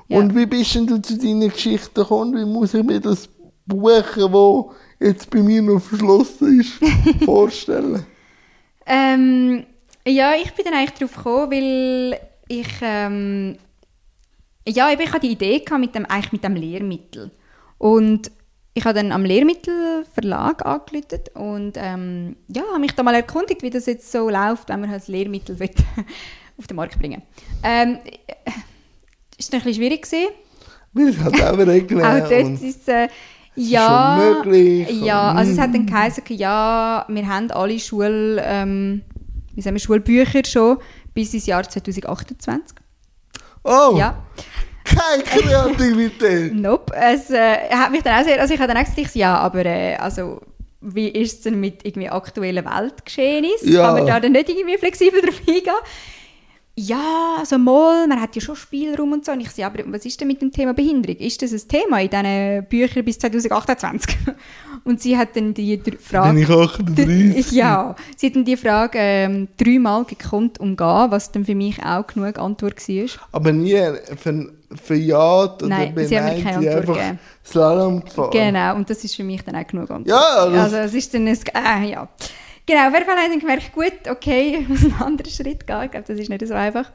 [0.09, 0.19] Ja.
[0.19, 2.35] Und wie bist denn du zu deinen Geschichten gekommen?
[2.35, 3.29] Wie muss ich mir das
[3.67, 6.73] Buchen, wo jetzt bei mir noch verschlossen ist,
[7.25, 8.07] vorstellen?
[8.87, 9.67] Ähm,
[10.07, 13.57] ja, ich bin dann eigentlich darauf gekommen, weil ich, ähm,
[14.67, 17.31] ja, eben, ich hatte die Idee gehabt mit dem, eigentlich mit dem Lehrmittel.
[17.79, 18.31] Und
[18.75, 23.71] ich habe dann am Lehrmittelverlag angerufen und ähm, ja, habe mich da mal erkundigt, wie
[23.71, 25.71] das jetzt so läuft, wenn man halt das Lehrmittel will,
[26.59, 27.23] auf den Markt bringen
[27.63, 27.99] ähm,
[29.39, 30.29] ist dann ein bisschen schwierig gewesen.
[30.93, 32.05] Weil es hat auch Regeln.
[32.05, 33.09] Auch dort ist äh,
[33.55, 39.03] ja, schon möglich Ja, also es hat dann geheißen, ja, wir haben alle Schul, ähm,
[39.57, 40.79] wie sagen wir, Schulbücher schon
[41.13, 42.77] bis ins Jahr 2028.
[43.65, 44.23] oh, Ja,
[44.85, 46.55] keine Kreativität.
[46.55, 46.95] nope.
[46.95, 49.65] Es äh, hat mich dann auch sehr, also ich habe dann auch gesagt, ja, aber
[49.67, 50.41] äh, also
[50.81, 53.73] wie ist es denn mit irgendwie aktuellen Weltgeschehnissen?
[53.73, 53.87] Ja.
[53.87, 55.73] Kann man da dann nicht irgendwie flexibel drauf eingehen?
[56.79, 59.33] Ja, also mal, man hat ja schon Spielraum und so.
[59.33, 61.17] Und ich ja, aber was ist denn mit dem Thema Behinderung?
[61.17, 64.15] Ist das ein Thema in diesen Büchern bis 2028?
[64.85, 66.35] Und sie hat dann die Frage...
[66.35, 67.51] Bin ich 38?
[67.53, 72.07] Ja, sie hat dann die Frage ähm, dreimal gekonnt umgehen, was dann für mich auch
[72.07, 73.09] genug Antwort war.
[73.33, 73.81] Aber nie
[74.17, 74.53] für,
[74.85, 77.19] für Ja oder Nein, sie haben mir keine Antwort gegeben.
[77.45, 78.31] Slalom gefahren.
[78.33, 80.09] Genau, und das ist für mich dann auch genug Antwort.
[80.09, 81.39] Ja, das- also es ist dann ein,
[81.85, 82.09] äh, ja.
[82.67, 85.67] Genau, auf jeden Fall habe ich dann gemerkt, gut, okay, ich muss einen anderen Schritt
[85.67, 85.83] gehen.
[85.85, 86.91] Ich glaube, das ist nicht so einfach.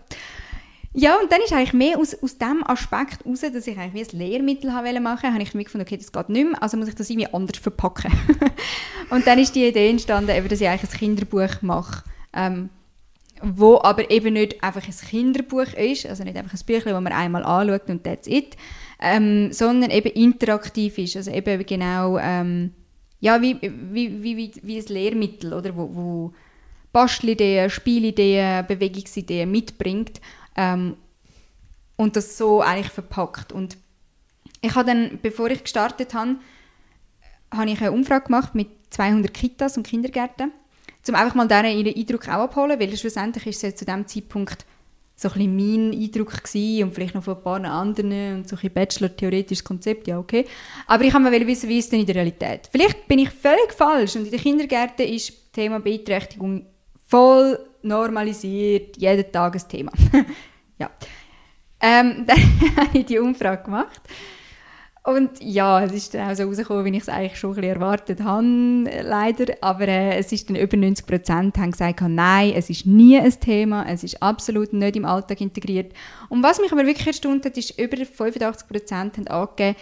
[0.94, 4.18] Ja, und dann ist eigentlich mehr aus, aus dem Aspekt heraus, dass ich eigentlich wie
[4.18, 6.76] ein Lehrmittel haben wollte machen, habe ich mir gefunden, okay, das geht nicht mehr, also
[6.76, 8.12] muss ich das irgendwie anders verpacken.
[9.10, 12.04] und dann ist die Idee entstanden, eben, dass ich eigentlich ein Kinderbuch mache,
[12.34, 12.70] ähm,
[13.42, 17.14] wo aber eben nicht einfach ein Kinderbuch ist, also nicht einfach ein Büchlein, das man
[17.14, 18.58] einmal anschaut und that's it,
[19.00, 22.74] ähm, sondern eben interaktiv ist, also eben genau ähm,
[23.22, 26.34] ja, wie, wie, wie, wie, wie ein Lehrmittel, oder, wo, wo
[26.92, 30.20] Bastelideen, Spielideen, Bewegungsideen mitbringt
[30.58, 30.98] ähm,
[31.96, 33.54] und das so eigentlich verpackt.
[33.54, 33.78] Und
[34.62, 36.38] ich habe dann, bevor ich gestartet habe,
[37.54, 40.52] habe ich eine Umfrage gemacht mit 200 Kitas und Kindergärten,
[41.08, 44.08] um einfach mal deren ihren Eindruck auch abholen, weil schlussendlich ist es ja zu dem
[44.08, 44.66] Zeitpunkt
[45.16, 48.74] so ein mein Eindruck gewesen und vielleicht noch von ein paar anderen und so ein
[48.74, 50.46] Bachelor-theoretisches Konzept, ja okay.
[50.88, 52.70] Aber ich wollte wissen, wie ist denn in der Realität?
[52.72, 56.66] Vielleicht bin ich völlig falsch und in den Kindergärten ist das Thema Beeinträchtigung
[57.08, 59.92] voll normalisiert, jeden Tag ein Thema.
[60.80, 60.90] ja.
[61.80, 64.02] Ähm, dann habe ich die Umfrage gemacht.
[65.04, 67.76] Und ja, es ist dann auch so rausgekommen, wie ich es eigentlich schon ein bisschen
[67.76, 69.56] erwartet habe, leider.
[69.62, 73.40] Aber äh, es ist dann über 90 Prozent haben gesagt, nein, es ist nie ein
[73.40, 75.92] Thema, es ist absolut nicht im Alltag integriert.
[76.30, 79.76] Und was mich aber wirklich erstaunt hat, ist, über 85 Prozent haben angegeben,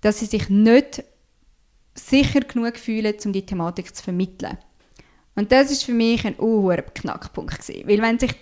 [0.00, 1.04] dass sie sich nicht
[1.94, 4.56] sicher genug fühlen, um die Thematik zu vermitteln.
[5.34, 7.86] Und das ist für mich ein hoher Knackpunkt gewesen.
[7.86, 8.34] Weil wenn sich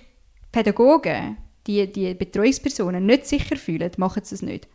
[0.53, 4.69] Pädagogen, die, die Betreuungspersonen nicht sicher fühlen, machen sie es nicht.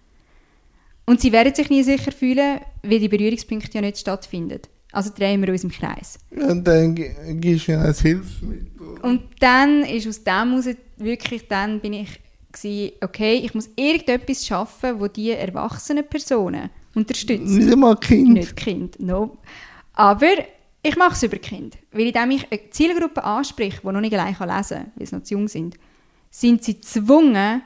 [1.06, 4.62] Und sie werden sich nie sicher fühlen, weil die Berührungspunkte ja nicht stattfinden.
[4.92, 6.18] Also drehen wir uns im Kreis.
[6.32, 8.88] Und dann gi- gibst du ja ein Hilfsmittel.
[9.02, 12.20] Und dann ist aus dem heraus wirklich, dann bin ich
[12.52, 17.58] gewesen, okay, ich muss irgendetwas schaffen, wo die erwachsenen Personen unterstützen.
[17.58, 18.34] Nicht einmal Kind.
[18.34, 19.38] Nicht Kind, no.
[19.94, 20.32] Aber
[20.82, 21.78] ich mache es über Kind.
[21.92, 25.24] Weil indem ich eine Zielgruppe anspreche, die noch nicht allein lesen kann, weil sie noch
[25.24, 25.76] zu jung sind,
[26.32, 27.62] sind sie gezwungen,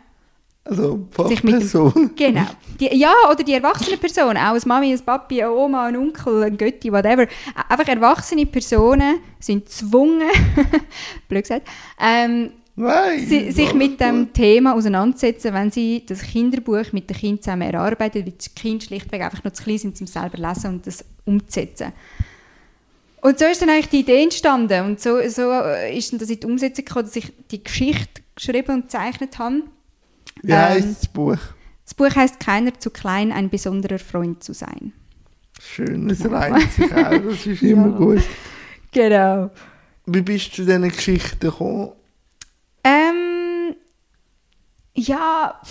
[0.69, 1.93] Also Fachperson.
[1.93, 2.45] dem, genau.
[2.79, 6.43] Die, ja, oder die erwachsenen Personen, auch eine Mami, ein Papi, eine Oma, ein Onkel,
[6.43, 7.27] ein Götti, whatever.
[7.67, 10.29] Einfach erwachsene Personen sind gezwungen,
[11.27, 11.67] blöd gesagt,
[11.99, 13.19] ähm, Nein.
[13.19, 14.33] si sich mit dem gut.
[14.35, 19.21] Thema auseinandersetzen, wenn sie das Kinderbuch mit den Kindern zusammen erarbeiten, weil die Kinder schlichtweg
[19.21, 21.91] einfach noch zu klein sind, um es selber lesen und das umzusetzen.
[23.21, 26.29] Und so ist dann eigentlich die Idee entstanden und so, so äh, ist dann das
[26.29, 29.63] in die Umsetzung gekommen, dass ich die Geschichte geschrieben und gezeichnet habe.
[30.43, 31.37] Wie ähm, heisst das Buch?
[31.85, 34.93] Das Buch heißt Keiner zu klein, ein besonderer Freund zu sein.
[35.61, 38.23] Schön, es reimt sich auch, das ist immer gut.
[38.91, 39.51] Genau.
[40.05, 41.91] Wie bist du zu diesen Geschichten gekommen?
[42.83, 43.75] Ähm,
[44.95, 45.61] ja,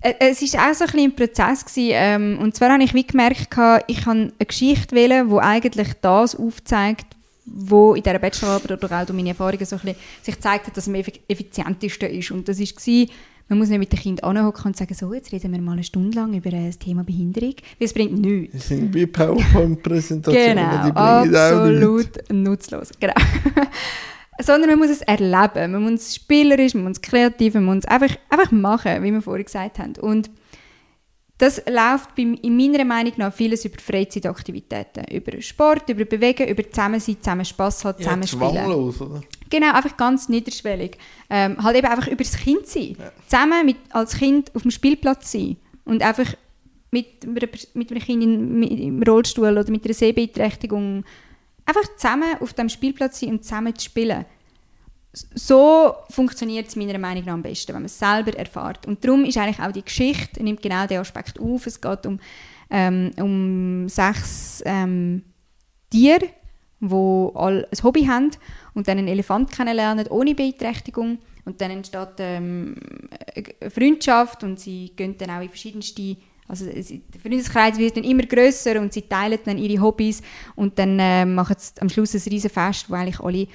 [0.00, 1.64] äh, es war auch so ein ein Prozess.
[1.64, 3.48] Gewesen, ähm, und zwar habe ich wie gemerkt,
[3.86, 7.06] ich kann eine Geschichte wählen, die eigentlich das aufzeigt,
[7.44, 10.76] wo in dieser Bachelorarbeit oder auch durch meine Erfahrungen so ein bisschen sich gezeigt hat,
[10.76, 10.94] dass es am
[11.28, 12.30] effizientesten ist.
[12.30, 13.06] Und das war,
[13.50, 15.82] man muss nicht mit dem Kind anhocken und sagen, so, jetzt reden wir mal eine
[15.82, 18.54] Stunde lang über das Thema Behinderung, weil es bringt nichts.
[18.54, 22.90] Das sind wie PowerPoint-Präsentationen, genau, die bringen absolut nutzlos.
[23.00, 23.12] Genau.
[24.40, 27.78] Sondern man muss es erleben, man muss es spielerisch, man muss es kreativ, man muss
[27.78, 29.94] es einfach, einfach machen, wie wir vorhin gesagt haben.
[30.00, 30.30] Und
[31.36, 36.62] das läuft bei, in meiner Meinung nach vieles über Freizeitaktivitäten, über Sport, über Bewegen, über
[36.70, 38.64] Zusammensein, zusammen Spass haben, zusammen ja, spielen.
[38.66, 39.22] oder?
[39.50, 40.96] Genau, einfach ganz niederschwellig.
[41.28, 42.96] Ähm, halt eben einfach über das Kind sein.
[42.98, 43.12] Ja.
[43.26, 46.34] Zusammen mit, als Kind auf dem Spielplatz sein und einfach
[46.92, 51.04] mit, mit einem Kind in, im Rollstuhl oder mit einer Sehbeeinträchtigung
[51.66, 54.24] einfach zusammen auf dem Spielplatz sein und zusammen zu spielen
[55.12, 58.86] so funktioniert es meiner Meinung nach am besten, wenn man es selber erfährt.
[58.86, 61.66] Und darum ist eigentlich auch die Geschichte, nimmt genau den Aspekt auf.
[61.66, 62.20] Es geht um,
[62.70, 65.22] ähm, um sechs ähm,
[65.90, 66.28] Tiere,
[66.80, 68.30] die alle ein Hobby haben
[68.74, 71.18] und dann einen Elefant kennenlernen ohne Beeinträchtigung.
[71.44, 72.76] Und dann entsteht ähm,
[73.34, 76.16] eine Freundschaft und sie gehen dann auch in verschiedenste
[76.50, 80.20] also der Freundeskreis wird dann immer größer und sie teilen dann ihre Hobbys
[80.56, 83.46] und dann äh, machen sie am Schluss ein riesen Fest, wo eigentlich alle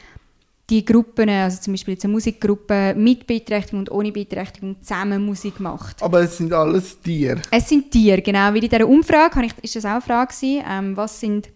[0.70, 5.60] die Gruppen, also zum Beispiel jetzt eine Musikgruppe mit Beeinträchtigung und ohne Beeinträchtigung zusammen Musik
[5.60, 6.02] macht.
[6.02, 7.42] Aber es sind alles Tiere?
[7.52, 8.54] Es sind Tiere, genau.
[8.54, 11.50] Wie in dieser Umfrage ich, ist das auch eine Frage ähm, was sind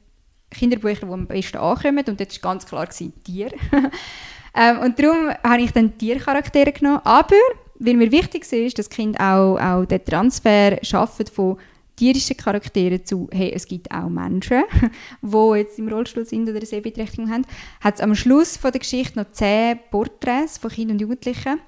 [0.52, 3.56] Kinderbücher, die am besten ankommen und dort war ganz klar gewesen, Tiere.
[4.56, 7.36] ähm, und darum habe ich dann Tiercharaktere genommen, aber
[7.80, 11.58] weil mir wichtig ist, dass Kind auch, auch den Transfer schaffen von
[11.96, 14.64] tierischen Charaktere zu, hey, es gibt auch Menschen,
[15.22, 17.46] die jetzt im Rollstuhl sind oder eine Sehbeeinträchtigung haben,
[17.82, 21.60] hat es am Schluss von der Geschichte noch zehn Porträts von Kindern und Jugendlichen,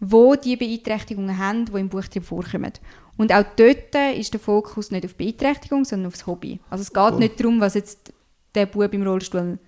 [0.00, 2.72] wo die Beeinträchtigungen haben, die im Buch vorkommen.
[3.16, 6.60] Und auch dort ist der Fokus nicht auf Beeinträchtigung, sondern auf das Hobby.
[6.70, 7.18] Also es geht oh.
[7.18, 8.13] nicht darum, was jetzt
[8.54, 9.58] der Bub im Rollstuhl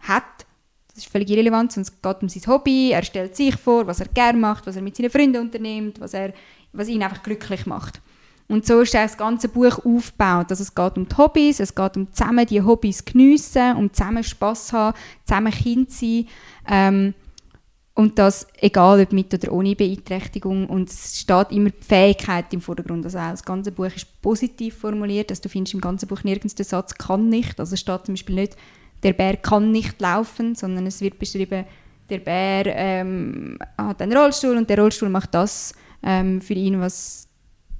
[0.00, 0.46] hat,
[0.88, 4.08] das ist völlig irrelevant, es geht um sein Hobby, er stellt sich vor, was er
[4.08, 6.32] gerne macht, was er mit seinen Freunden unternimmt, was, er,
[6.72, 8.00] was ihn einfach glücklich macht.
[8.48, 10.46] Und so ist das ganze Buch aufgebaut.
[10.50, 14.22] Also es geht um die Hobbys, es geht um zusammen die Hobbys geniessen, um zusammen
[14.22, 16.28] Spass haben, zusammen Kind sein.
[16.68, 17.14] Ähm,
[17.96, 20.66] und das egal ob mit oder ohne Beeinträchtigung.
[20.66, 23.04] Und es steht immer die Fähigkeit im Vordergrund.
[23.06, 25.30] Also auch das ganze Buch ist positiv formuliert.
[25.30, 27.58] Also du findest im ganzen Buch nirgends den Satz «kann nicht».
[27.58, 28.56] Also es steht zum Beispiel nicht
[29.02, 31.64] «der Bär kann nicht laufen», sondern es wird beschrieben
[32.10, 35.72] «der Bär ähm, hat einen Rollstuhl und der Rollstuhl macht das
[36.02, 37.28] ähm, für ihn, was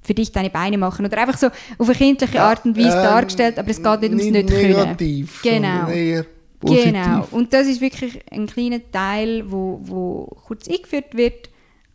[0.01, 1.05] für dich deine Beine machen.
[1.05, 4.11] Oder einfach so auf eine kindliche Art und Weise ähm, dargestellt, aber es geht nicht
[4.11, 6.25] ums nicht negativ, können.
[6.61, 6.83] Genau.
[6.83, 7.29] Genau.
[7.31, 11.51] Und das ist wirklich ein kleiner Teil, wo, wo kurz eingeführt wird,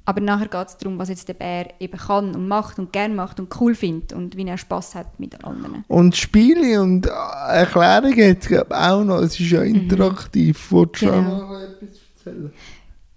[0.05, 3.15] aber nachher geht es darum, was jetzt der Bär eben kann und macht und gern
[3.15, 5.85] macht und cool findet und wie er Spaß hat mit anderen.
[5.87, 9.19] Und Spiele und Erklärungen hat es auch noch.
[9.19, 9.75] Es ist ja mhm.
[9.75, 10.71] interaktiv.
[10.71, 10.75] Mhm.
[10.75, 11.21] Wolltest du genau.
[11.21, 12.53] noch etwas erzählen?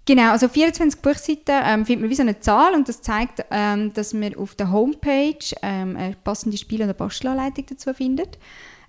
[0.07, 3.91] Genau, also 24 Buchseiten ähm, findet man wie so eine Zahl und das zeigt, ähm,
[3.93, 8.37] dass man auf der Homepage ähm, eine passende Spiel- und Bastelanleitung dazu findet.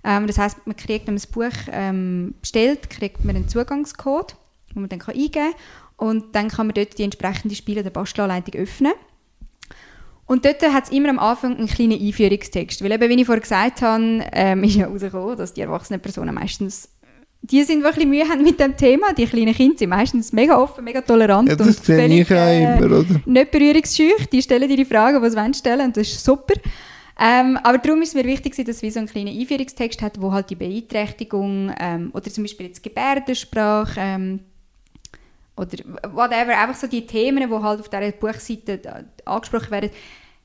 [0.07, 4.37] Ähm, das heißt, man kriegt, wenn man das Buch ähm, bestellt, kriegt man einen Zugangscode,
[4.73, 5.53] den man dann kann eingeben kann
[5.97, 8.93] und dann kann man dort die entsprechende Spiel- oder Bastelanleitung öffnen.
[10.25, 13.41] Und dort hat es immer am Anfang einen kleinen Einführungstext, weil eben, wie ich vorher
[13.41, 16.89] gesagt habe, ähm, ist ja herausgekommen, dass die erwachsenen Personen meistens
[17.41, 19.13] die sind, die ein Mühe haben mit dem Thema.
[19.13, 22.63] Die kleinen Kinder sind meistens mega offen, mega tolerant ja, das und völlig ich äh,
[22.63, 23.21] immer, oder?
[23.25, 24.09] nicht berührungsscheu.
[24.31, 26.55] Die stellen dir die Fragen, die sie wollen stellen und das ist super.
[27.19, 30.49] Ähm, aber darum ist mir wichtig, dass wie so einen kleinen Einführungstext hat, wo halt
[30.51, 34.39] die Beeinträchtigung ähm, oder zum Beispiel jetzt Gebärdensprache ähm,
[35.55, 35.77] oder
[36.11, 39.89] whatever, einfach so die Themen, die halt auf dieser Buchseite angesprochen werden,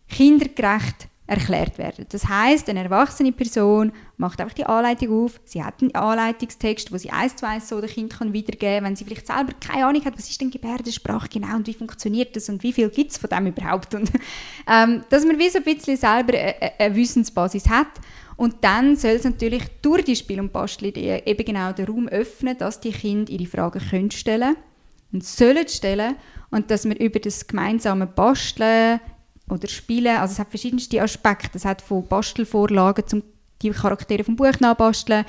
[0.09, 2.07] kindergerecht erklärt werden.
[2.11, 6.99] Das heißt, eine erwachsene Person macht einfach die Anleitung auf, sie hat einen Anleitungstext, wo
[6.99, 9.87] sie eins zu eins so dem Kind kann wiedergeben kann, wenn sie vielleicht selber keine
[9.87, 13.12] Ahnung hat, was ist denn Gebärdensprache genau und wie funktioniert das und wie viel gibt
[13.12, 13.95] es von dem überhaupt.
[13.95, 14.11] Und,
[14.68, 17.89] ähm, dass man wie so ein bisschen selber eine, eine Wissensbasis hat.
[18.37, 22.57] Und dann soll es natürlich durch die Spiel- und Bastelidee eben genau den Raum öffnen,
[22.59, 24.57] dass die Kinder ihre Fragen können stellen
[25.12, 26.16] und sollen stellen
[26.51, 29.01] und dass man über das gemeinsame Basteln
[29.53, 30.17] oder Spielen.
[30.17, 31.59] Also es hat verschiedenste Aspekte.
[31.59, 33.23] Es hat von Bastelvorlagen zum
[33.63, 35.25] die Charaktere vom Buch nachbasteln.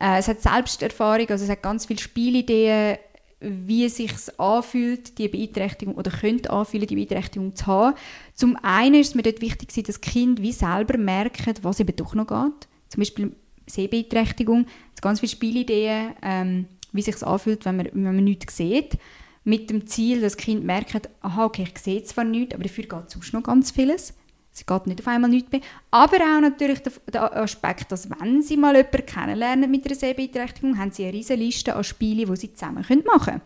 [0.00, 2.98] Äh, es hat Selbsterfahrung, also es hat ganz viele Spielideen,
[3.40, 7.96] wie es sich anfühlt, die Beeinträchtigung oder könnte anfühlen, die Beeinträchtigung zu haben.
[8.34, 11.94] Zum einen ist es mir dort wichtig, dass das Kind wie selber merkt, was eben
[11.94, 12.68] doch noch geht.
[12.88, 13.32] Zum Beispiel
[13.66, 14.62] Sehbeeinträchtigung.
[14.62, 18.56] Es hat ganz viele Spielideen, ähm, wie es sich anfühlt, wenn man, wenn man nichts
[18.56, 18.98] sieht
[19.44, 22.84] mit dem Ziel, dass das Kind merkt, aha, okay, ich sehe zwar nichts, aber dafür
[22.84, 24.14] geht sonst noch ganz vieles.
[24.52, 25.60] es geht nicht auf einmal nichts mehr.
[25.90, 26.80] Aber auch natürlich
[27.12, 31.40] der, Aspekt, dass wenn sie mal jemanden kennenlernen mit einer Sehbeeinträchtigung, haben sie eine riesige
[31.40, 33.40] Liste an Spielen, die sie zusammen machen können.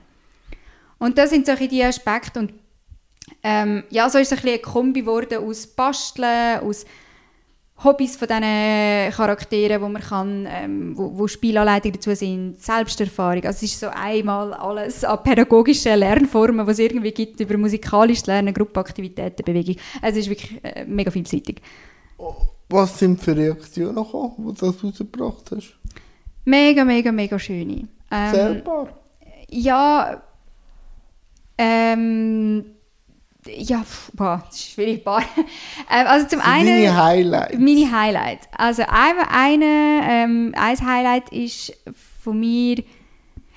[0.98, 2.52] Und das sind solche die Aspekte und
[3.42, 6.84] ähm, ja, so ist es ein bisschen eine Kombi geworden aus Basteln, aus
[7.84, 13.44] Hobbys von diesen Charakteren, wo man kann, ähm, wo, wo Spielanleitungen dazu sind, Selbsterfahrung.
[13.44, 18.26] Also es ist so einmal alles an pädagogischen Lernformen, was es irgendwie gibt, über musikalisches
[18.26, 19.76] Lernen, Gruppenaktivitäten, Bewegung.
[20.00, 21.60] Also es ist wirklich äh, mega vielseitig.
[22.68, 25.76] Was sind für Reaktionen gekommen, wo du das rausgebracht hast?
[26.44, 27.88] Mega, mega, mega schöne.
[28.10, 28.88] Ähm, Selber?
[29.50, 30.22] Ja,
[31.58, 32.64] ähm,
[33.46, 35.02] ja, boah, das ist schwierig.
[35.06, 36.82] ähm, also zum einen...
[36.82, 37.58] Meine Highlights.
[37.58, 38.48] Meine Highlights.
[38.56, 41.72] Also eine, eine, ähm, ein Highlight ist
[42.22, 42.82] von mir...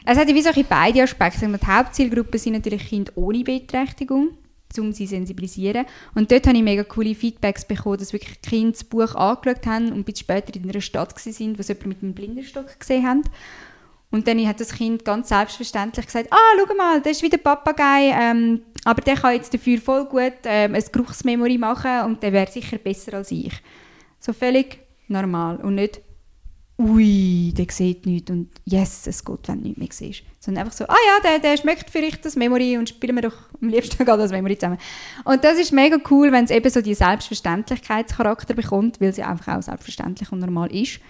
[0.08, 1.48] Es hat ja wie solche beide Aspekte.
[1.48, 4.38] Die Hauptzielgruppe sind natürlich Kinder ohne Beeinträchtigung,
[4.78, 5.86] um sie zu sensibilisieren.
[6.14, 9.88] Und dort habe ich mega coole Feedbacks bekommen, dass wirklich Kinder das Buch angeschaut haben
[9.88, 13.08] und ein bisschen später in einer Stadt waren, wo sie jemanden mit einem Blindenstock gesehen
[13.08, 13.24] haben.
[14.16, 18.16] Und dann hat das Kind ganz selbstverständlich gesagt, ah, schau mal, das ist wieder Papagei,
[18.18, 22.50] ähm, aber der kann jetzt dafür voll gut ähm, ein Geruchsmemory machen und der wäre
[22.50, 23.52] sicher besser als ich.
[24.22, 26.00] So völlig normal und nicht,
[26.80, 30.24] ui, der sieht nichts und yes, es geht, wenn du nichts mehr siehst.
[30.40, 33.50] Sondern einfach so, ah ja, der, der schmeckt vielleicht das Memory und spielen wir doch
[33.62, 34.78] am liebsten gerade das Memory zusammen.
[35.26, 39.58] Und das ist mega cool, wenn es eben so die Selbstverständlichkeitscharakter bekommt, weil sie einfach
[39.58, 41.02] auch selbstverständlich und normal ist.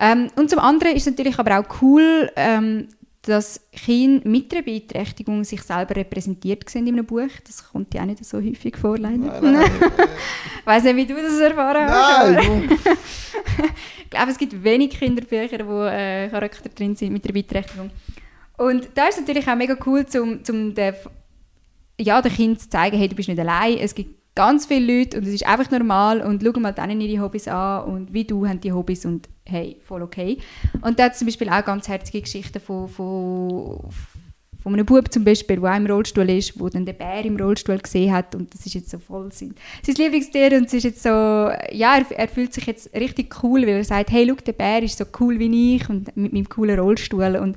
[0.00, 2.88] Ähm, und zum anderen ist es natürlich aber auch cool, ähm,
[3.26, 7.28] dass Kinder mit einer Beeinträchtigung sich selber repräsentiert sehen in einem Buch.
[7.46, 9.40] Das kommt ja auch nicht so häufig vor, leider.
[9.40, 9.70] Nein, nein,
[10.60, 12.32] ich weiß nicht, wie du das erfahren hast.
[12.32, 12.70] Nein,
[14.04, 17.90] ich glaube, es gibt wenig Kinderbücher, wo äh, Charakter drin sind mit einer Beeinträchtigung.
[18.56, 20.94] Und da ist es natürlich auch mega cool, um, um den,
[21.98, 23.78] ja, den Kindern zu zeigen, hey, du bist nicht allein.
[23.78, 27.22] Es gibt ganz viele Leute und es ist einfach normal und schau mal denen ihre
[27.22, 30.38] Hobbys an und wie du haben die Hobbys und hey, voll okay.
[30.82, 33.90] Und da hat zum Beispiel auch ganz herzige Geschichten von, von,
[34.60, 37.36] von einem Bub zum Beispiel, der auch im Rollstuhl ist, wo dann den Bär im
[37.36, 39.54] Rollstuhl gesehen hat und das ist jetzt so voll sein,
[39.86, 43.62] sein Lieblingstier und es ist jetzt so, ja, er, er, fühlt sich jetzt richtig cool,
[43.62, 46.48] weil er sagt, hey, schau, der Bär ist so cool wie ich und mit meinem
[46.48, 47.56] coolen Rollstuhl und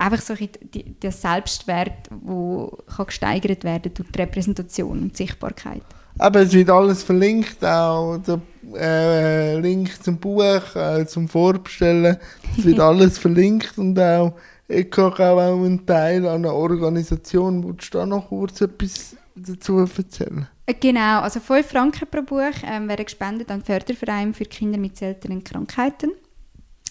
[0.00, 5.82] einfach so der Selbstwert, der gesteigert werden durch die Repräsentation und die Sichtbarkeit.
[6.18, 8.40] Aber es wird alles verlinkt, auch der
[8.74, 12.18] äh, Link zum Buch, äh, zum Vorbestellen.
[12.56, 14.34] Es wird alles verlinkt und auch
[14.68, 17.64] ich habe auch einen Teil an einer Organisation.
[17.64, 20.46] Wolltest du da noch kurz etwas dazu erzählen?
[20.66, 24.96] Äh, genau, also 5 Franken pro Buch ähm, werden gespendet an Förderverein für Kinder mit
[24.96, 26.12] seltenen Krankheiten.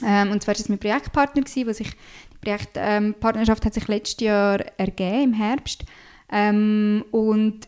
[0.06, 1.92] Ähm, und zwar war das mein Projektpartner, gewesen, wo sich
[2.42, 5.84] Projektpartnerschaft ähm, hat sich letztes Jahr ergeben, im Herbst.
[6.32, 7.68] Ähm, und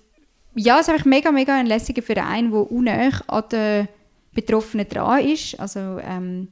[0.56, 3.88] ja, es ist einfach mega, mega ein lässiger Verein, der unnäher an den
[4.34, 5.60] Betroffenen dran ist.
[5.60, 6.50] Also ähm,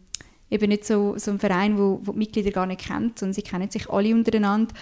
[0.49, 3.41] eben nicht so, so ein Verein, wo, wo die Mitglieder gar nicht kennt, sondern sie
[3.41, 4.73] kennen sich alle untereinander.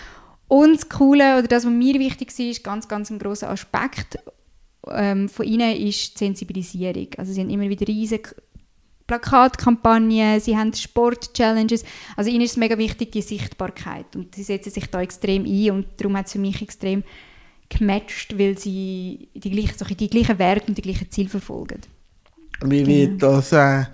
[0.48, 4.18] Und das Coole, oder das, was mir wichtig war, ist ganz, ganz ein großer Aspekt
[4.92, 7.08] ähm, von ihnen ist die Sensibilisierung.
[7.18, 8.36] Also sie haben immer wieder riesige
[9.08, 11.84] Plakatkampagnen, sie haben Sport-Challenges.
[12.16, 14.16] Also ihnen ist es mega wichtig, die Sichtbarkeit.
[14.16, 17.04] Und sie setzen sich da extrem ein und darum hat es für mich extrem
[17.70, 21.82] gematcht, weil sie die, gleichen, so die gleichen Werte und die gleichen Ziele verfolgen.
[22.64, 23.36] Wie wird genau.
[23.36, 23.86] das äh,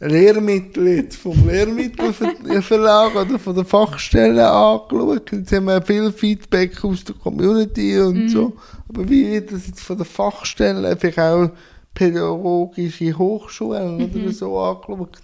[0.00, 5.32] Lehrmittel jetzt vom Lehrmittelverlag oder von der Fachstelle angeschaut?
[5.32, 8.28] Jetzt haben wir viel Feedback aus der Community und mhm.
[8.28, 8.56] so.
[8.88, 11.50] Aber wie wird das jetzt von der Fachstelle, vielleicht auch
[11.94, 14.22] pädagogische Hochschulen mhm.
[14.22, 15.18] oder so angeschaut?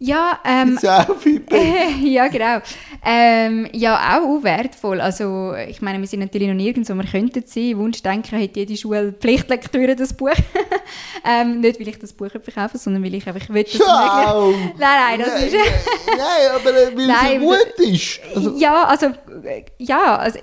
[0.00, 0.78] Ja, ähm,
[2.04, 2.60] ja, genau.
[3.04, 5.00] Ähm, ja, auch wertvoll.
[5.00, 7.76] Also, ich meine, wir sind natürlich noch nirgends, wo wir könnten sein.
[7.76, 10.30] Wunschdenken hat jede Schule Pflichtlektüre, das Buch.
[11.24, 14.50] ähm, nicht, weil ich das Buch verkaufe, sondern weil ich einfach will, dass Schau.
[14.78, 15.54] Nein, nein, das nein, ist...
[16.06, 18.20] nein, aber weil nein, es gut ist.
[18.36, 18.56] Also.
[18.56, 19.06] Ja, also,
[19.78, 20.38] ja, also,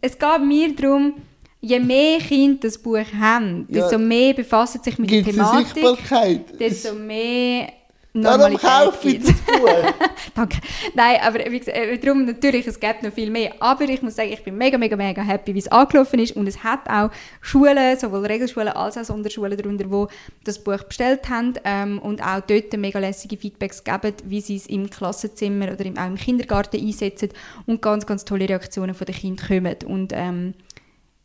[0.00, 1.14] es geht mir darum,
[1.60, 3.98] je mehr Kinder das Buch haben, desto ja.
[3.98, 7.68] mehr befassen sich mit Gibt's der Thematik, desto mehr
[8.12, 9.68] Darum kaufe ich das Buch.
[10.34, 10.58] Danke.
[10.94, 13.54] Nein, aber wie gesagt, äh, darum natürlich, es gibt noch viel mehr.
[13.60, 16.34] Aber ich muss sagen, ich bin mega, mega, mega happy, wie es angelaufen ist.
[16.34, 20.06] Und es hat auch Schulen, sowohl Regelschulen als auch Sonderschulen darunter, die
[20.42, 24.66] das Buch bestellt haben ähm, und auch dort mega lässige Feedbacks geben, wie sie es
[24.66, 27.28] im Klassenzimmer oder im, auch im Kindergarten einsetzen
[27.66, 29.76] und ganz, ganz tolle Reaktionen von den Kindern kommen.
[29.86, 30.54] Und ähm,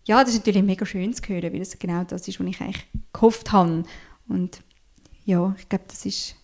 [0.05, 2.61] ja, das ist natürlich mega schön zu hören, weil es genau das ist, was ich
[2.61, 3.83] eigentlich gehofft habe.
[4.27, 4.61] Und
[5.25, 6.35] ja, ich glaube, das ist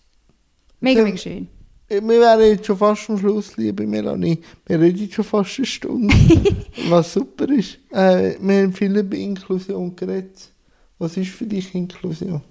[0.82, 1.46] Mega, mega schön.
[1.88, 4.40] Wir wären jetzt schon fast am Schluss, liebe Melanie.
[4.66, 6.14] Wir reden schon fast eine Stunde,
[6.88, 7.78] was super ist.
[7.90, 10.50] Äh, wir haben viel über Inklusion geredet,
[10.98, 12.42] Was ist für dich Inklusion?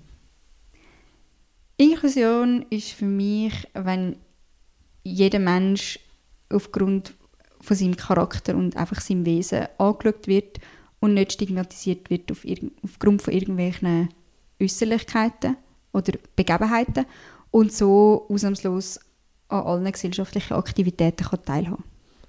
[1.75, 4.15] Inklusion ist für mich, wenn
[5.03, 5.99] jeder Mensch
[6.49, 7.13] aufgrund
[7.59, 10.59] von seinem Charakter und einfach seinem Wesen angeschaut wird
[11.01, 12.45] und nicht stigmatisiert wird auf
[12.83, 14.09] aufgrund von irgendwelchen
[14.61, 15.57] Äußerlichkeiten
[15.91, 17.05] oder Begebenheiten
[17.49, 18.99] und so ausnahmslos
[19.49, 21.83] an allen gesellschaftlichen Aktivitäten kann teilhaben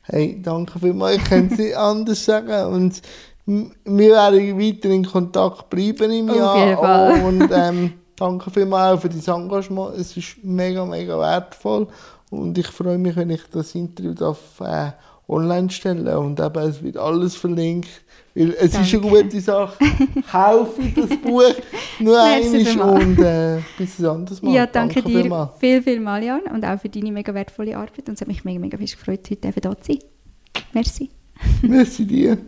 [0.04, 1.18] Hey, danke vielmals.
[1.18, 2.74] Ich kann es nicht anders sagen.
[2.74, 3.00] Und
[3.46, 6.50] wir werden weiter in Kontakt bleiben im Jahr.
[6.50, 7.24] Auf jeden Fall.
[7.24, 9.96] Und ähm, danke vielmals für dein Engagement.
[9.96, 11.86] Es ist mega, mega wertvoll.
[12.30, 14.90] Und ich freue mich, wenn ich das Interview darf, äh,
[15.28, 17.88] online stellen und eben, es wird alles verlinkt.
[18.34, 18.86] Weil es Danke.
[18.86, 19.84] ist eine gute Sache.
[20.30, 21.54] Kaufe das Buch
[21.98, 24.54] nur einmal und äh, bis ein anderes Mal.
[24.54, 25.50] Ja, danke, danke dir vielmal.
[25.58, 28.08] viel, viel mal, Jan, und auch für deine mega wertvolle Arbeit.
[28.08, 29.98] Und es hat mich mega, mega gefreut, heute hier zu sein.
[30.72, 31.10] Merci.
[31.62, 32.38] Merci dir.